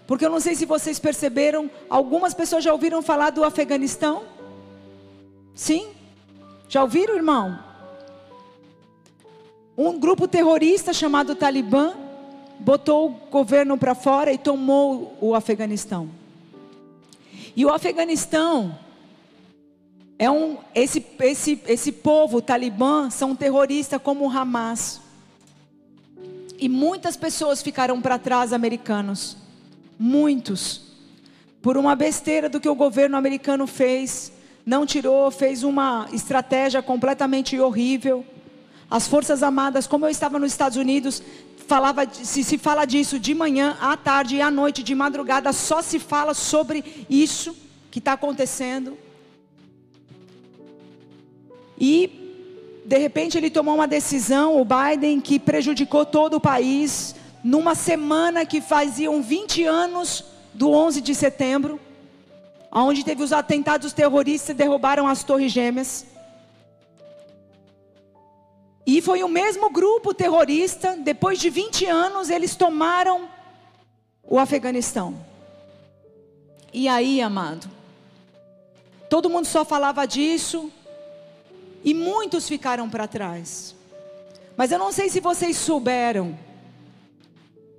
Porque 0.05 0.25
eu 0.25 0.29
não 0.29 0.39
sei 0.39 0.55
se 0.55 0.65
vocês 0.65 0.99
perceberam, 0.99 1.69
algumas 1.89 2.33
pessoas 2.33 2.63
já 2.63 2.73
ouviram 2.73 3.01
falar 3.01 3.29
do 3.29 3.43
Afeganistão? 3.43 4.23
Sim? 5.55 5.91
Já 6.67 6.81
ouviram, 6.81 7.15
irmão? 7.15 7.59
Um 9.77 9.99
grupo 9.99 10.27
terrorista 10.27 10.93
chamado 10.93 11.35
Talibã 11.35 11.93
botou 12.59 13.07
o 13.07 13.29
governo 13.29 13.77
para 13.77 13.95
fora 13.95 14.31
e 14.31 14.37
tomou 14.37 15.17
o 15.19 15.33
Afeganistão. 15.35 16.09
E 17.55 17.65
o 17.65 17.69
Afeganistão 17.71 18.77
é 20.17 20.29
um 20.29 20.57
esse 20.73 21.05
esse 21.19 21.61
esse 21.67 21.91
povo 21.91 22.41
talibã 22.41 23.09
são 23.09 23.35
terroristas 23.35 24.01
como 24.01 24.25
o 24.25 24.31
Hamas. 24.31 25.01
E 26.57 26.69
muitas 26.69 27.17
pessoas 27.17 27.61
ficaram 27.61 28.01
para 28.01 28.17
trás 28.17 28.53
americanos. 28.53 29.42
Muitos. 30.05 30.81
Por 31.61 31.77
uma 31.77 31.95
besteira 31.95 32.49
do 32.49 32.59
que 32.59 32.67
o 32.67 32.75
governo 32.75 33.15
americano 33.15 33.65
fez, 33.65 34.33
não 34.65 34.85
tirou, 34.85 35.31
fez 35.31 35.63
uma 35.63 36.09
estratégia 36.11 36.83
completamente 36.83 37.57
horrível. 37.57 38.25
As 38.91 39.07
Forças 39.07 39.41
Armadas, 39.41 39.87
como 39.87 40.05
eu 40.05 40.09
estava 40.09 40.37
nos 40.37 40.51
Estados 40.51 40.77
Unidos, 40.77 41.23
falava, 41.67 42.05
se, 42.11 42.43
se 42.43 42.57
fala 42.57 42.83
disso 42.83 43.17
de 43.17 43.33
manhã, 43.33 43.77
à 43.79 43.95
tarde 43.95 44.35
e 44.35 44.41
à 44.41 44.51
noite, 44.51 44.83
de 44.83 44.93
madrugada, 44.93 45.53
só 45.53 45.81
se 45.81 45.99
fala 45.99 46.33
sobre 46.33 47.05
isso 47.09 47.55
que 47.89 47.99
está 47.99 48.11
acontecendo. 48.11 48.97
E 51.79 52.83
de 52.85 52.97
repente 52.97 53.37
ele 53.37 53.49
tomou 53.49 53.75
uma 53.75 53.87
decisão, 53.87 54.59
o 54.59 54.65
Biden, 54.65 55.21
que 55.21 55.39
prejudicou 55.39 56.05
todo 56.05 56.33
o 56.33 56.41
país, 56.41 57.15
numa 57.43 57.75
semana 57.75 58.45
que 58.45 58.61
faziam 58.61 59.21
20 59.21 59.63
anos 59.65 60.23
do 60.53 60.71
11 60.71 61.01
de 61.01 61.13
setembro, 61.13 61.79
onde 62.71 63.03
teve 63.03 63.21
os 63.21 63.33
atentados 63.33 63.91
terroristas 63.91 64.51
e 64.51 64.53
derrubaram 64.53 65.07
as 65.07 65.23
Torres 65.23 65.51
Gêmeas. 65.51 66.05
E 68.85 69.01
foi 69.01 69.23
o 69.23 69.29
mesmo 69.29 69.69
grupo 69.69 70.13
terrorista, 70.13 70.95
depois 70.95 71.39
de 71.39 71.49
20 71.49 71.85
anos, 71.85 72.29
eles 72.29 72.55
tomaram 72.55 73.29
o 74.23 74.39
Afeganistão. 74.39 75.15
E 76.71 76.87
aí, 76.87 77.21
amado, 77.21 77.69
todo 79.09 79.29
mundo 79.29 79.45
só 79.45 79.63
falava 79.63 80.05
disso, 80.05 80.71
e 81.83 81.93
muitos 81.93 82.47
ficaram 82.47 82.89
para 82.89 83.07
trás. 83.07 83.75
Mas 84.55 84.71
eu 84.71 84.79
não 84.79 84.91
sei 84.91 85.09
se 85.09 85.19
vocês 85.19 85.57
souberam, 85.57 86.37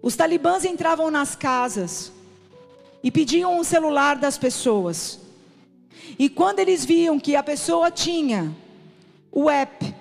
os 0.04 0.14
talibãs 0.14 0.66
entravam 0.66 1.10
nas 1.10 1.34
casas 1.34 2.12
e 3.02 3.10
pediam 3.10 3.58
um 3.58 3.64
celular 3.64 4.16
das 4.16 4.36
pessoas. 4.36 5.18
E 6.18 6.28
quando 6.28 6.58
eles 6.58 6.84
viam 6.84 7.18
que 7.18 7.34
a 7.34 7.42
pessoa 7.42 7.90
tinha 7.90 8.54
o 9.32 9.48
app 9.48 9.94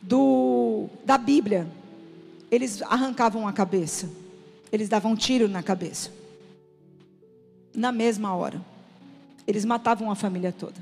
do, 0.00 0.88
da 1.04 1.18
Bíblia, 1.18 1.66
eles 2.48 2.80
arrancavam 2.82 3.48
a 3.48 3.52
cabeça. 3.52 4.08
Eles 4.70 4.88
davam 4.88 5.10
um 5.10 5.16
tiro 5.16 5.48
na 5.48 5.64
cabeça. 5.64 6.12
Na 7.74 7.90
mesma 7.90 8.36
hora. 8.36 8.64
Eles 9.48 9.64
matavam 9.64 10.12
a 10.12 10.14
família 10.14 10.54
toda. 10.56 10.80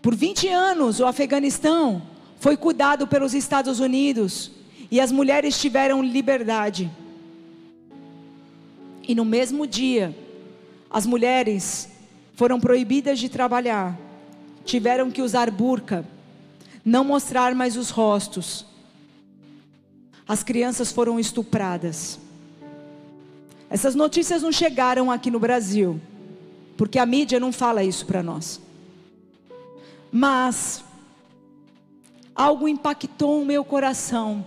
Por 0.00 0.14
20 0.14 0.46
anos, 0.46 1.00
o 1.00 1.06
Afeganistão 1.06 2.00
foi 2.38 2.56
cuidado 2.56 3.08
pelos 3.08 3.34
Estados 3.34 3.80
Unidos 3.80 4.54
e 4.90 5.00
as 5.00 5.10
mulheres 5.10 5.60
tiveram 5.60 6.02
liberdade. 6.02 6.90
E 9.06 9.14
no 9.14 9.24
mesmo 9.24 9.66
dia, 9.66 10.16
as 10.90 11.06
mulheres 11.06 11.88
foram 12.34 12.60
proibidas 12.60 13.18
de 13.18 13.28
trabalhar, 13.28 13.98
tiveram 14.64 15.10
que 15.10 15.22
usar 15.22 15.50
burca, 15.50 16.04
não 16.84 17.04
mostrar 17.04 17.54
mais 17.54 17.76
os 17.76 17.90
rostos. 17.90 18.66
As 20.26 20.42
crianças 20.42 20.90
foram 20.90 21.18
estupradas. 21.18 22.18
Essas 23.70 23.94
notícias 23.94 24.42
não 24.42 24.52
chegaram 24.52 25.10
aqui 25.10 25.30
no 25.30 25.40
Brasil, 25.40 26.00
porque 26.76 26.98
a 26.98 27.06
mídia 27.06 27.40
não 27.40 27.52
fala 27.52 27.82
isso 27.82 28.06
para 28.06 28.22
nós. 28.22 28.60
Mas 30.10 30.84
algo 32.34 32.68
impactou 32.68 33.42
o 33.42 33.46
meu 33.46 33.64
coração. 33.64 34.44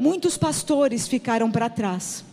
Muitos 0.00 0.38
pastores 0.38 1.06
ficaram 1.06 1.50
para 1.50 1.68
trás. 1.68 2.24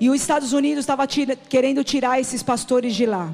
E 0.00 0.10
os 0.10 0.20
Estados 0.20 0.52
Unidos 0.52 0.80
estava 0.80 1.06
tira, 1.06 1.36
querendo 1.36 1.84
tirar 1.84 2.18
esses 2.18 2.42
pastores 2.42 2.96
de 2.96 3.06
lá. 3.06 3.32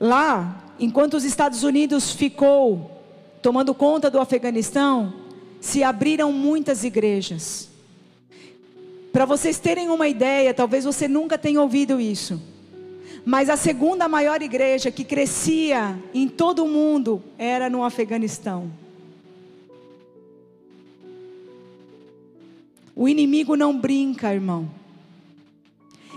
Lá, 0.00 0.64
enquanto 0.80 1.12
os 1.12 1.24
Estados 1.24 1.62
Unidos 1.62 2.10
ficou 2.10 2.90
tomando 3.42 3.74
conta 3.74 4.10
do 4.10 4.18
Afeganistão, 4.18 5.12
se 5.60 5.84
abriram 5.84 6.32
muitas 6.32 6.84
igrejas. 6.84 7.68
Para 9.12 9.26
vocês 9.26 9.58
terem 9.58 9.90
uma 9.90 10.08
ideia, 10.08 10.54
talvez 10.54 10.86
você 10.86 11.06
nunca 11.06 11.36
tenha 11.36 11.60
ouvido 11.60 12.00
isso. 12.00 12.40
Mas 13.26 13.50
a 13.50 13.58
segunda 13.58 14.08
maior 14.08 14.40
igreja 14.40 14.90
que 14.90 15.04
crescia 15.04 16.02
em 16.14 16.28
todo 16.28 16.64
o 16.64 16.68
mundo 16.68 17.22
era 17.36 17.68
no 17.68 17.84
Afeganistão. 17.84 18.80
O 22.94 23.08
inimigo 23.08 23.56
não 23.56 23.78
brinca, 23.78 24.32
irmão. 24.32 24.70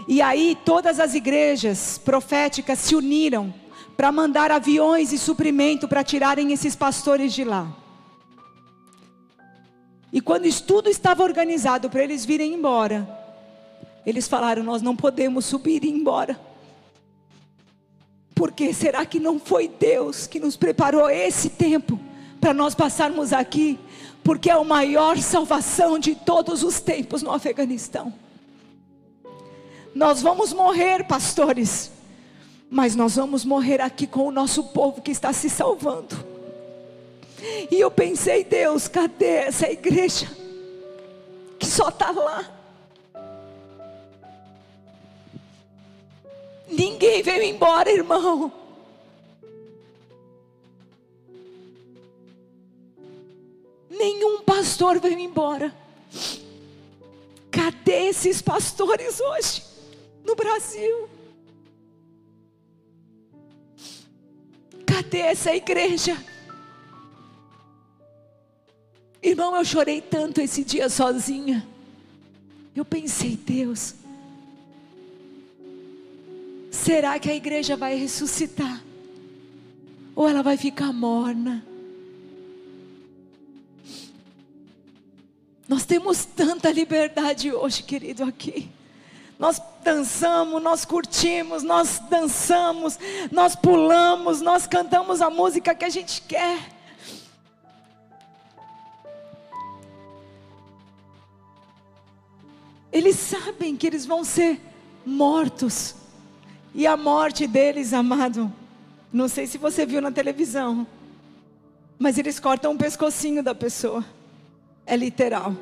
E 0.07 0.21
aí 0.21 0.57
todas 0.63 0.99
as 0.99 1.15
igrejas 1.15 1.97
proféticas 1.97 2.79
se 2.79 2.95
uniram 2.95 3.53
para 3.97 4.11
mandar 4.11 4.51
aviões 4.51 5.11
e 5.11 5.17
suprimento 5.17 5.88
para 5.88 6.03
tirarem 6.03 6.51
esses 6.51 6.75
pastores 6.75 7.33
de 7.33 7.43
lá. 7.43 7.71
E 10.11 10.21
quando 10.21 10.45
isso 10.45 10.63
tudo 10.63 10.89
estava 10.89 11.23
organizado 11.23 11.89
para 11.89 12.03
eles 12.03 12.23
virem 12.23 12.53
embora, 12.53 13.07
eles 14.05 14.27
falaram: 14.27 14.63
Nós 14.63 14.81
não 14.81 14.95
podemos 14.95 15.45
subir 15.45 15.83
e 15.83 15.88
ir 15.88 15.93
embora. 15.93 16.39
Porque 18.33 18.73
será 18.73 19.05
que 19.05 19.19
não 19.19 19.39
foi 19.39 19.67
Deus 19.67 20.27
que 20.27 20.39
nos 20.39 20.57
preparou 20.57 21.09
esse 21.09 21.49
tempo 21.49 21.99
para 22.39 22.53
nós 22.53 22.75
passarmos 22.75 23.31
aqui? 23.31 23.79
Porque 24.25 24.49
é 24.49 24.53
a 24.53 24.63
maior 24.63 25.19
salvação 25.19 25.99
de 25.99 26.15
todos 26.15 26.63
os 26.63 26.79
tempos 26.79 27.21
no 27.21 27.31
Afeganistão. 27.31 28.11
Nós 29.93 30.19
vamos 30.19 30.51
morrer, 30.51 31.05
pastores, 31.05 31.91
mas 32.67 32.95
nós 32.95 33.15
vamos 33.17 33.45
morrer 33.45 33.79
aqui 33.79 34.07
com 34.07 34.27
o 34.27 34.31
nosso 34.31 34.63
povo 34.63 34.99
que 34.99 35.11
está 35.11 35.31
se 35.31 35.47
salvando. 35.47 36.17
E 37.69 37.79
eu 37.79 37.91
pensei, 37.91 38.43
Deus, 38.43 38.88
cadê 38.88 39.27
essa 39.27 39.69
igreja 39.69 40.27
que 41.59 41.67
só 41.67 41.89
está 41.89 42.09
lá? 42.09 42.51
Ninguém 46.67 47.21
veio 47.21 47.43
embora, 47.43 47.91
irmão. 47.91 48.51
Nenhum 54.05 54.43
pastor 54.43 54.99
veio 54.99 55.17
embora. 55.17 55.75
Cadê 57.49 58.09
esses 58.09 58.39
pastores 58.39 59.19
hoje 59.19 59.63
no 60.23 60.35
Brasil? 60.35 61.09
Cadê 64.85 65.21
essa 65.21 65.55
igreja? 65.55 66.15
Irmão, 69.23 69.55
eu 69.55 69.65
chorei 69.65 70.01
tanto 70.01 70.39
esse 70.39 70.63
dia 70.63 70.87
sozinha. 70.87 71.67
Eu 72.75 72.85
pensei, 72.85 73.35
Deus, 73.35 73.95
Será 76.69 77.17
que 77.17 77.31
a 77.31 77.35
igreja 77.35 77.75
vai 77.75 77.95
ressuscitar? 77.95 78.83
Ou 80.15 80.29
ela 80.29 80.43
vai 80.43 80.57
ficar 80.57 80.93
morna? 80.93 81.65
Nós 85.67 85.84
temos 85.86 86.25
tanta 86.25 86.71
liberdade 86.71 87.51
hoje, 87.51 87.82
querido, 87.82 88.23
aqui. 88.23 88.69
Nós 89.38 89.62
dançamos, 89.84 90.62
nós 90.62 90.86
curtimos, 90.86 91.63
nós 91.63 91.99
dançamos, 92.10 92.97
nós 93.32 93.56
pulamos, 93.56 94.41
nós 94.41 94.65
cantamos 94.67 95.21
a 95.21 95.30
música 95.30 95.75
que 95.75 95.84
a 95.84 95.89
gente 95.89 96.21
quer. 96.21 96.75
Eles 102.91 103.17
sabem 103.17 103.75
que 103.75 103.88
eles 103.88 104.06
vão 104.06 104.23
ser 104.23 104.62
mortos. 105.06 105.95
E 106.73 106.88
a 106.88 106.95
morte 106.95 107.47
deles, 107.47 107.91
amado, 107.91 108.51
não 109.12 109.28
sei 109.28 109.47
se 109.47 109.58
você 109.58 109.86
viu 109.86 110.01
na 110.01 110.12
televisão, 110.12 110.86
mas 111.97 112.17
eles 112.17 112.39
cortam 112.39 112.73
o 112.73 112.78
pescocinho 112.78 113.41
da 113.41 113.56
pessoa. 113.56 114.04
É 114.85 114.95
literal. 114.95 115.53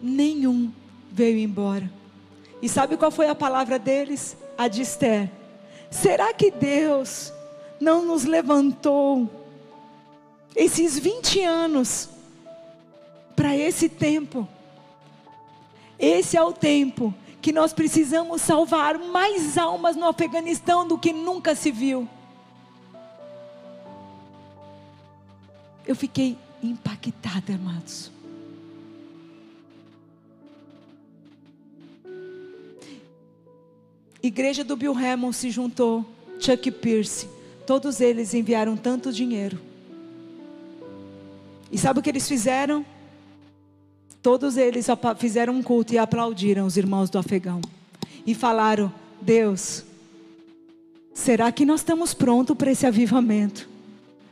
Nenhum 0.00 0.72
veio 1.10 1.38
embora. 1.38 1.90
E 2.60 2.68
sabe 2.68 2.96
qual 2.96 3.10
foi 3.10 3.28
a 3.28 3.34
palavra 3.34 3.78
deles? 3.78 4.36
A 4.58 4.68
de 4.68 4.82
Esther. 4.82 5.30
Será 5.90 6.32
que 6.34 6.50
Deus 6.50 7.32
não 7.80 8.04
nos 8.04 8.24
levantou 8.24 9.30
esses 10.54 10.98
20 10.98 11.42
anos 11.42 12.08
para 13.34 13.56
esse 13.56 13.88
tempo? 13.88 14.48
Esse 15.98 16.36
é 16.36 16.42
o 16.42 16.52
tempo 16.52 17.14
que 17.40 17.52
nós 17.52 17.72
precisamos 17.72 18.42
salvar 18.42 18.98
mais 18.98 19.56
almas 19.56 19.94
no 19.94 20.06
Afeganistão 20.08 20.86
do 20.86 20.98
que 20.98 21.12
nunca 21.12 21.54
se 21.54 21.70
viu. 21.70 22.08
Eu 25.86 25.94
fiquei 25.94 26.36
impactada, 26.62 27.54
amados. 27.54 28.10
Igreja 34.22 34.64
do 34.64 34.76
Bill 34.76 34.96
Hamon 34.96 35.32
se 35.32 35.50
juntou, 35.50 36.04
Chuck 36.40 36.70
Pierce, 36.70 37.28
todos 37.66 38.00
eles 38.00 38.34
enviaram 38.34 38.76
tanto 38.76 39.12
dinheiro. 39.12 39.58
E 41.70 41.78
sabe 41.78 42.00
o 42.00 42.02
que 42.02 42.10
eles 42.10 42.26
fizeram? 42.26 42.84
Todos 44.22 44.56
eles 44.56 44.86
fizeram 45.18 45.54
um 45.54 45.62
culto 45.62 45.94
e 45.94 45.98
aplaudiram 45.98 46.66
os 46.66 46.76
irmãos 46.76 47.08
do 47.08 47.18
afegão. 47.18 47.60
E 48.26 48.34
falaram: 48.34 48.92
Deus, 49.20 49.84
será 51.14 51.52
que 51.52 51.64
nós 51.64 51.80
estamos 51.80 52.12
prontos 52.12 52.56
para 52.56 52.72
esse 52.72 52.86
avivamento? 52.86 53.68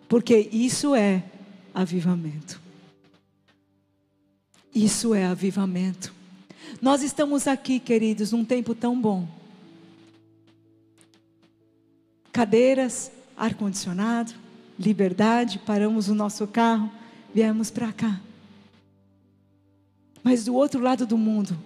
Porque 0.08 0.48
isso 0.52 0.94
é 0.94 1.22
avivamento. 1.74 2.60
Isso 4.74 5.14
é 5.14 5.26
avivamento. 5.26 6.14
Nós 6.80 7.02
estamos 7.02 7.46
aqui, 7.46 7.80
queridos, 7.80 8.32
num 8.32 8.44
tempo 8.44 8.74
tão 8.74 9.00
bom. 9.00 9.28
Cadeiras, 12.32 13.10
ar-condicionado, 13.37 14.34
liberdade, 14.78 15.58
paramos 15.58 16.08
o 16.08 16.14
nosso 16.14 16.46
carro, 16.46 16.90
viemos 17.32 17.70
para 17.70 17.92
cá. 17.92 18.20
Mas 20.22 20.44
do 20.44 20.54
outro 20.54 20.81
lado 20.81 21.06
do 21.06 21.18
mundo, 21.18 21.56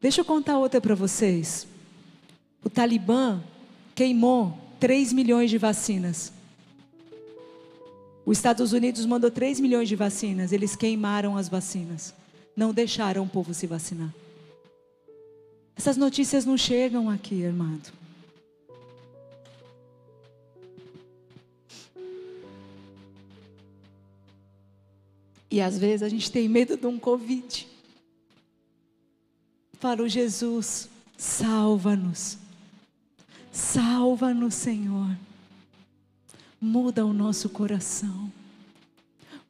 deixa 0.00 0.20
eu 0.20 0.24
contar 0.24 0.58
outra 0.58 0.80
para 0.80 0.94
vocês. 0.94 1.66
O 2.62 2.70
Talibã 2.70 3.42
queimou 3.94 4.56
3 4.80 5.12
milhões 5.12 5.50
de 5.50 5.58
vacinas. 5.58 6.33
Os 8.24 8.38
Estados 8.38 8.72
Unidos 8.72 9.04
mandou 9.04 9.30
3 9.30 9.60
milhões 9.60 9.88
de 9.88 9.96
vacinas, 9.96 10.52
eles 10.52 10.74
queimaram 10.74 11.36
as 11.36 11.48
vacinas. 11.48 12.14
Não 12.56 12.72
deixaram 12.72 13.24
o 13.24 13.28
povo 13.28 13.52
se 13.52 13.66
vacinar. 13.66 14.12
Essas 15.76 15.96
notícias 15.96 16.44
não 16.44 16.56
chegam 16.56 17.10
aqui, 17.10 17.34
irmão. 17.42 17.80
E 25.50 25.60
às 25.60 25.78
vezes 25.78 26.02
a 26.02 26.08
gente 26.08 26.30
tem 26.30 26.48
medo 26.48 26.76
de 26.76 26.86
um 26.86 26.98
Covid. 26.98 27.66
Falo, 29.78 30.08
Jesus, 30.08 30.88
Salva-nos. 31.16 32.38
Salva-nos, 33.52 34.54
Senhor. 34.54 35.16
Muda 36.66 37.04
o 37.04 37.12
nosso 37.12 37.50
coração. 37.50 38.32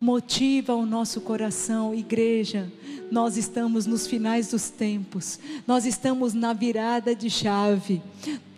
Motiva 0.01 0.75
o 0.75 0.85
nosso 0.85 1.21
coração, 1.21 1.95
igreja. 1.95 2.69
Nós 3.09 3.37
estamos 3.37 3.87
nos 3.87 4.05
finais 4.05 4.49
dos 4.49 4.69
tempos. 4.69 5.39
Nós 5.65 5.87
estamos 5.87 6.35
na 6.35 6.53
virada 6.53 7.15
de 7.15 7.31
chave. 7.31 8.03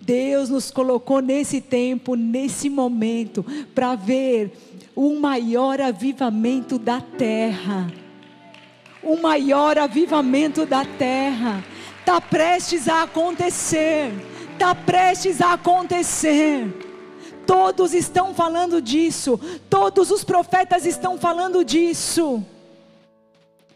Deus 0.01 0.49
nos 0.49 0.71
colocou 0.71 1.21
nesse 1.21 1.61
tempo, 1.61 2.15
nesse 2.15 2.71
momento, 2.71 3.45
para 3.75 3.95
ver 3.95 4.57
o 4.95 5.21
maior 5.21 5.79
avivamento 5.79 6.79
da 6.79 6.99
terra. 6.99 7.93
O 9.03 9.19
maior 9.19 9.77
avivamento 9.77 10.65
da 10.65 10.83
terra 10.83 11.63
está 12.01 12.23
prestes 12.23 12.89
a 12.89 13.03
acontecer. 13.03 14.11
Está 14.55 14.75
prestes 14.75 15.43
a 15.43 15.53
acontecer. 15.53 16.86
Todos 17.47 17.95
estão 17.95 18.35
falando 18.35 18.83
disso, 18.83 19.39
todos 19.71 20.11
os 20.11 20.25
profetas 20.25 20.85
estão 20.85 21.17
falando 21.17 21.65
disso. 21.65 22.45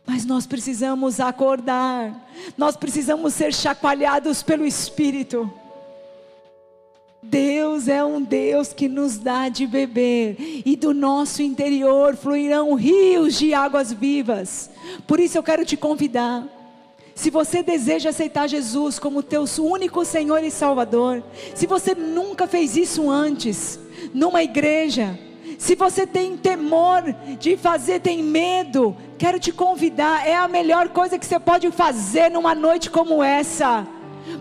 Mas 0.04 0.24
nós 0.24 0.46
precisamos 0.46 1.20
acordar, 1.20 2.12
nós 2.58 2.76
precisamos 2.76 3.32
ser 3.32 3.54
chacoalhados 3.54 4.42
pelo 4.42 4.66
Espírito. 4.66 5.50
Deus 7.22 7.86
é 7.86 8.02
um 8.02 8.20
Deus 8.20 8.72
que 8.72 8.88
nos 8.88 9.18
dá 9.18 9.48
de 9.48 9.66
beber, 9.66 10.62
e 10.64 10.74
do 10.74 10.92
nosso 10.92 11.42
interior 11.42 12.16
fluirão 12.16 12.74
rios 12.74 13.38
de 13.38 13.54
águas 13.54 13.92
vivas. 13.92 14.70
Por 15.06 15.20
isso 15.20 15.38
eu 15.38 15.42
quero 15.42 15.64
te 15.64 15.76
convidar 15.76 16.44
se 17.20 17.28
você 17.28 17.62
deseja 17.62 18.08
aceitar 18.08 18.48
Jesus 18.48 18.98
como 18.98 19.22
teu 19.22 19.44
único 19.58 20.06
Senhor 20.06 20.42
e 20.42 20.50
Salvador, 20.50 21.22
se 21.54 21.66
você 21.66 21.94
nunca 21.94 22.46
fez 22.46 22.78
isso 22.78 23.10
antes, 23.10 23.78
numa 24.14 24.42
igreja, 24.42 25.18
se 25.58 25.74
você 25.74 26.06
tem 26.06 26.34
temor 26.38 27.14
de 27.38 27.58
fazer, 27.58 28.00
tem 28.00 28.22
medo, 28.22 28.96
quero 29.18 29.38
te 29.38 29.52
convidar, 29.52 30.26
é 30.26 30.34
a 30.34 30.48
melhor 30.48 30.88
coisa 30.88 31.18
que 31.18 31.26
você 31.26 31.38
pode 31.38 31.70
fazer 31.70 32.30
numa 32.30 32.54
noite 32.54 32.88
como 32.88 33.22
essa 33.22 33.86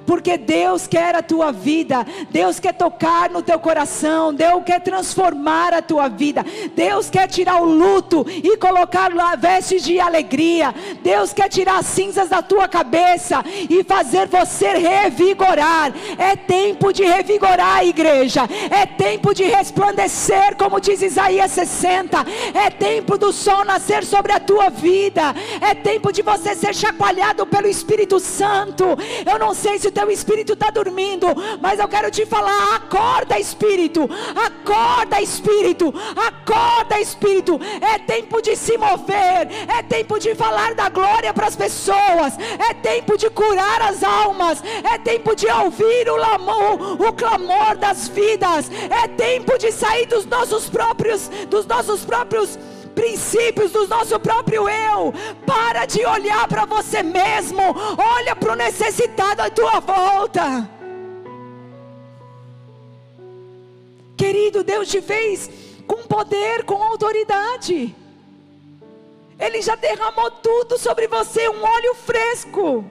porque 0.05 0.37
Deus 0.37 0.87
quer 0.87 1.15
a 1.15 1.21
tua 1.21 1.51
vida, 1.51 2.05
Deus 2.29 2.59
quer 2.59 2.73
tocar 2.73 3.29
no 3.29 3.41
teu 3.41 3.59
coração, 3.59 4.33
Deus 4.33 4.63
quer 4.63 4.81
transformar 4.81 5.73
a 5.73 5.81
tua 5.81 6.07
vida, 6.07 6.45
Deus 6.75 7.09
quer 7.09 7.27
tirar 7.27 7.61
o 7.61 7.65
luto 7.65 8.25
e 8.29 8.57
colocar 8.57 9.13
lá 9.13 9.35
vestes 9.35 9.83
de 9.83 9.99
alegria, 9.99 10.73
Deus 11.01 11.33
quer 11.33 11.49
tirar 11.49 11.79
as 11.79 11.85
cinzas 11.85 12.29
da 12.29 12.41
tua 12.41 12.67
cabeça 12.67 13.43
e 13.69 13.83
fazer 13.83 14.27
você 14.27 14.67
revigorar. 14.73 15.93
É 16.17 16.35
tempo 16.35 16.91
de 16.91 17.03
revigorar, 17.03 17.85
igreja, 17.85 18.41
é 18.69 18.85
tempo 18.85 19.33
de 19.33 19.43
resplandecer, 19.43 20.55
como 20.55 20.79
diz 20.79 21.01
Isaías 21.01 21.51
60, 21.51 22.25
é 22.53 22.69
tempo 22.69 23.17
do 23.17 23.31
sol 23.31 23.65
nascer 23.65 24.03
sobre 24.03 24.31
a 24.31 24.39
tua 24.39 24.69
vida, 24.69 25.33
é 25.61 25.73
tempo 25.73 26.11
de 26.11 26.21
você 26.21 26.55
ser 26.55 26.75
chacoalhado 26.75 27.45
pelo 27.45 27.67
Espírito 27.67 28.19
Santo. 28.19 28.85
Eu 29.25 29.39
não 29.39 29.53
sei 29.53 29.78
se 29.79 29.87
o 29.87 29.91
teu 29.91 30.11
espírito 30.11 30.53
está 30.53 30.69
dormindo, 30.69 31.27
mas 31.61 31.79
eu 31.79 31.87
quero 31.87 32.11
te 32.11 32.25
falar: 32.25 32.75
acorda, 32.75 33.39
espírito, 33.39 34.09
acorda, 34.35 35.21
espírito, 35.21 35.93
acorda, 36.15 36.99
espírito. 36.99 37.59
É 37.81 37.97
tempo 37.99 38.41
de 38.41 38.55
se 38.55 38.77
mover, 38.77 39.47
é 39.67 39.81
tempo 39.83 40.19
de 40.19 40.35
falar 40.35 40.75
da 40.75 40.89
glória 40.89 41.33
para 41.33 41.47
as 41.47 41.55
pessoas, 41.55 42.37
é 42.69 42.73
tempo 42.73 43.17
de 43.17 43.29
curar 43.29 43.81
as 43.81 44.03
almas, 44.03 44.61
é 44.83 44.97
tempo 44.97 45.35
de 45.35 45.47
ouvir 45.47 46.09
o, 46.09 47.07
o 47.07 47.13
clamor 47.13 47.77
das 47.77 48.07
vidas, 48.09 48.69
é 48.89 49.07
tempo 49.07 49.57
de 49.57 49.71
sair 49.71 50.05
dos 50.05 50.25
nossos 50.25 50.69
próprios, 50.69 51.29
dos 51.49 51.65
nossos 51.65 52.03
próprios 52.03 52.57
princípios 52.99 53.71
do 53.71 53.87
nosso 53.87 54.19
próprio 54.19 54.67
eu. 54.67 55.13
Para 55.45 55.85
de 55.85 56.05
olhar 56.05 56.45
para 56.49 56.65
você 56.65 57.01
mesmo. 57.01 57.61
Olha 57.97 58.35
para 58.35 58.51
o 58.51 58.55
necessitado 58.55 59.41
à 59.41 59.49
tua 59.49 59.79
volta. 59.79 60.69
Querido, 64.17 64.65
Deus 64.65 64.89
te 64.89 65.01
fez 65.01 65.49
com 65.87 66.03
poder, 66.15 66.65
com 66.65 66.83
autoridade. 66.83 67.95
Ele 69.39 69.61
já 69.61 69.75
derramou 69.75 70.29
tudo 70.31 70.77
sobre 70.77 71.07
você, 71.07 71.47
um 71.47 71.63
óleo 71.63 71.95
fresco. 71.95 72.83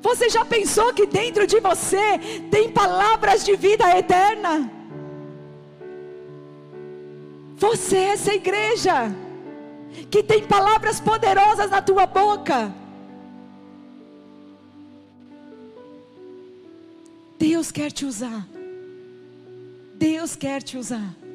Você 0.00 0.28
já 0.28 0.44
pensou 0.44 0.94
que 0.94 1.06
dentro 1.06 1.44
de 1.44 1.58
você 1.58 2.18
tem 2.52 2.70
palavras 2.70 3.44
de 3.44 3.56
vida 3.56 3.98
eterna? 3.98 4.75
Você 7.56 7.96
é 7.96 8.08
essa 8.10 8.34
igreja 8.34 9.10
que 10.10 10.22
tem 10.22 10.46
palavras 10.46 11.00
poderosas 11.00 11.70
na 11.70 11.80
tua 11.80 12.04
boca. 12.04 12.70
Deus 17.38 17.72
quer 17.72 17.90
te 17.90 18.04
usar. 18.04 18.46
Deus 19.94 20.36
quer 20.36 20.62
te 20.62 20.76
usar. 20.76 21.16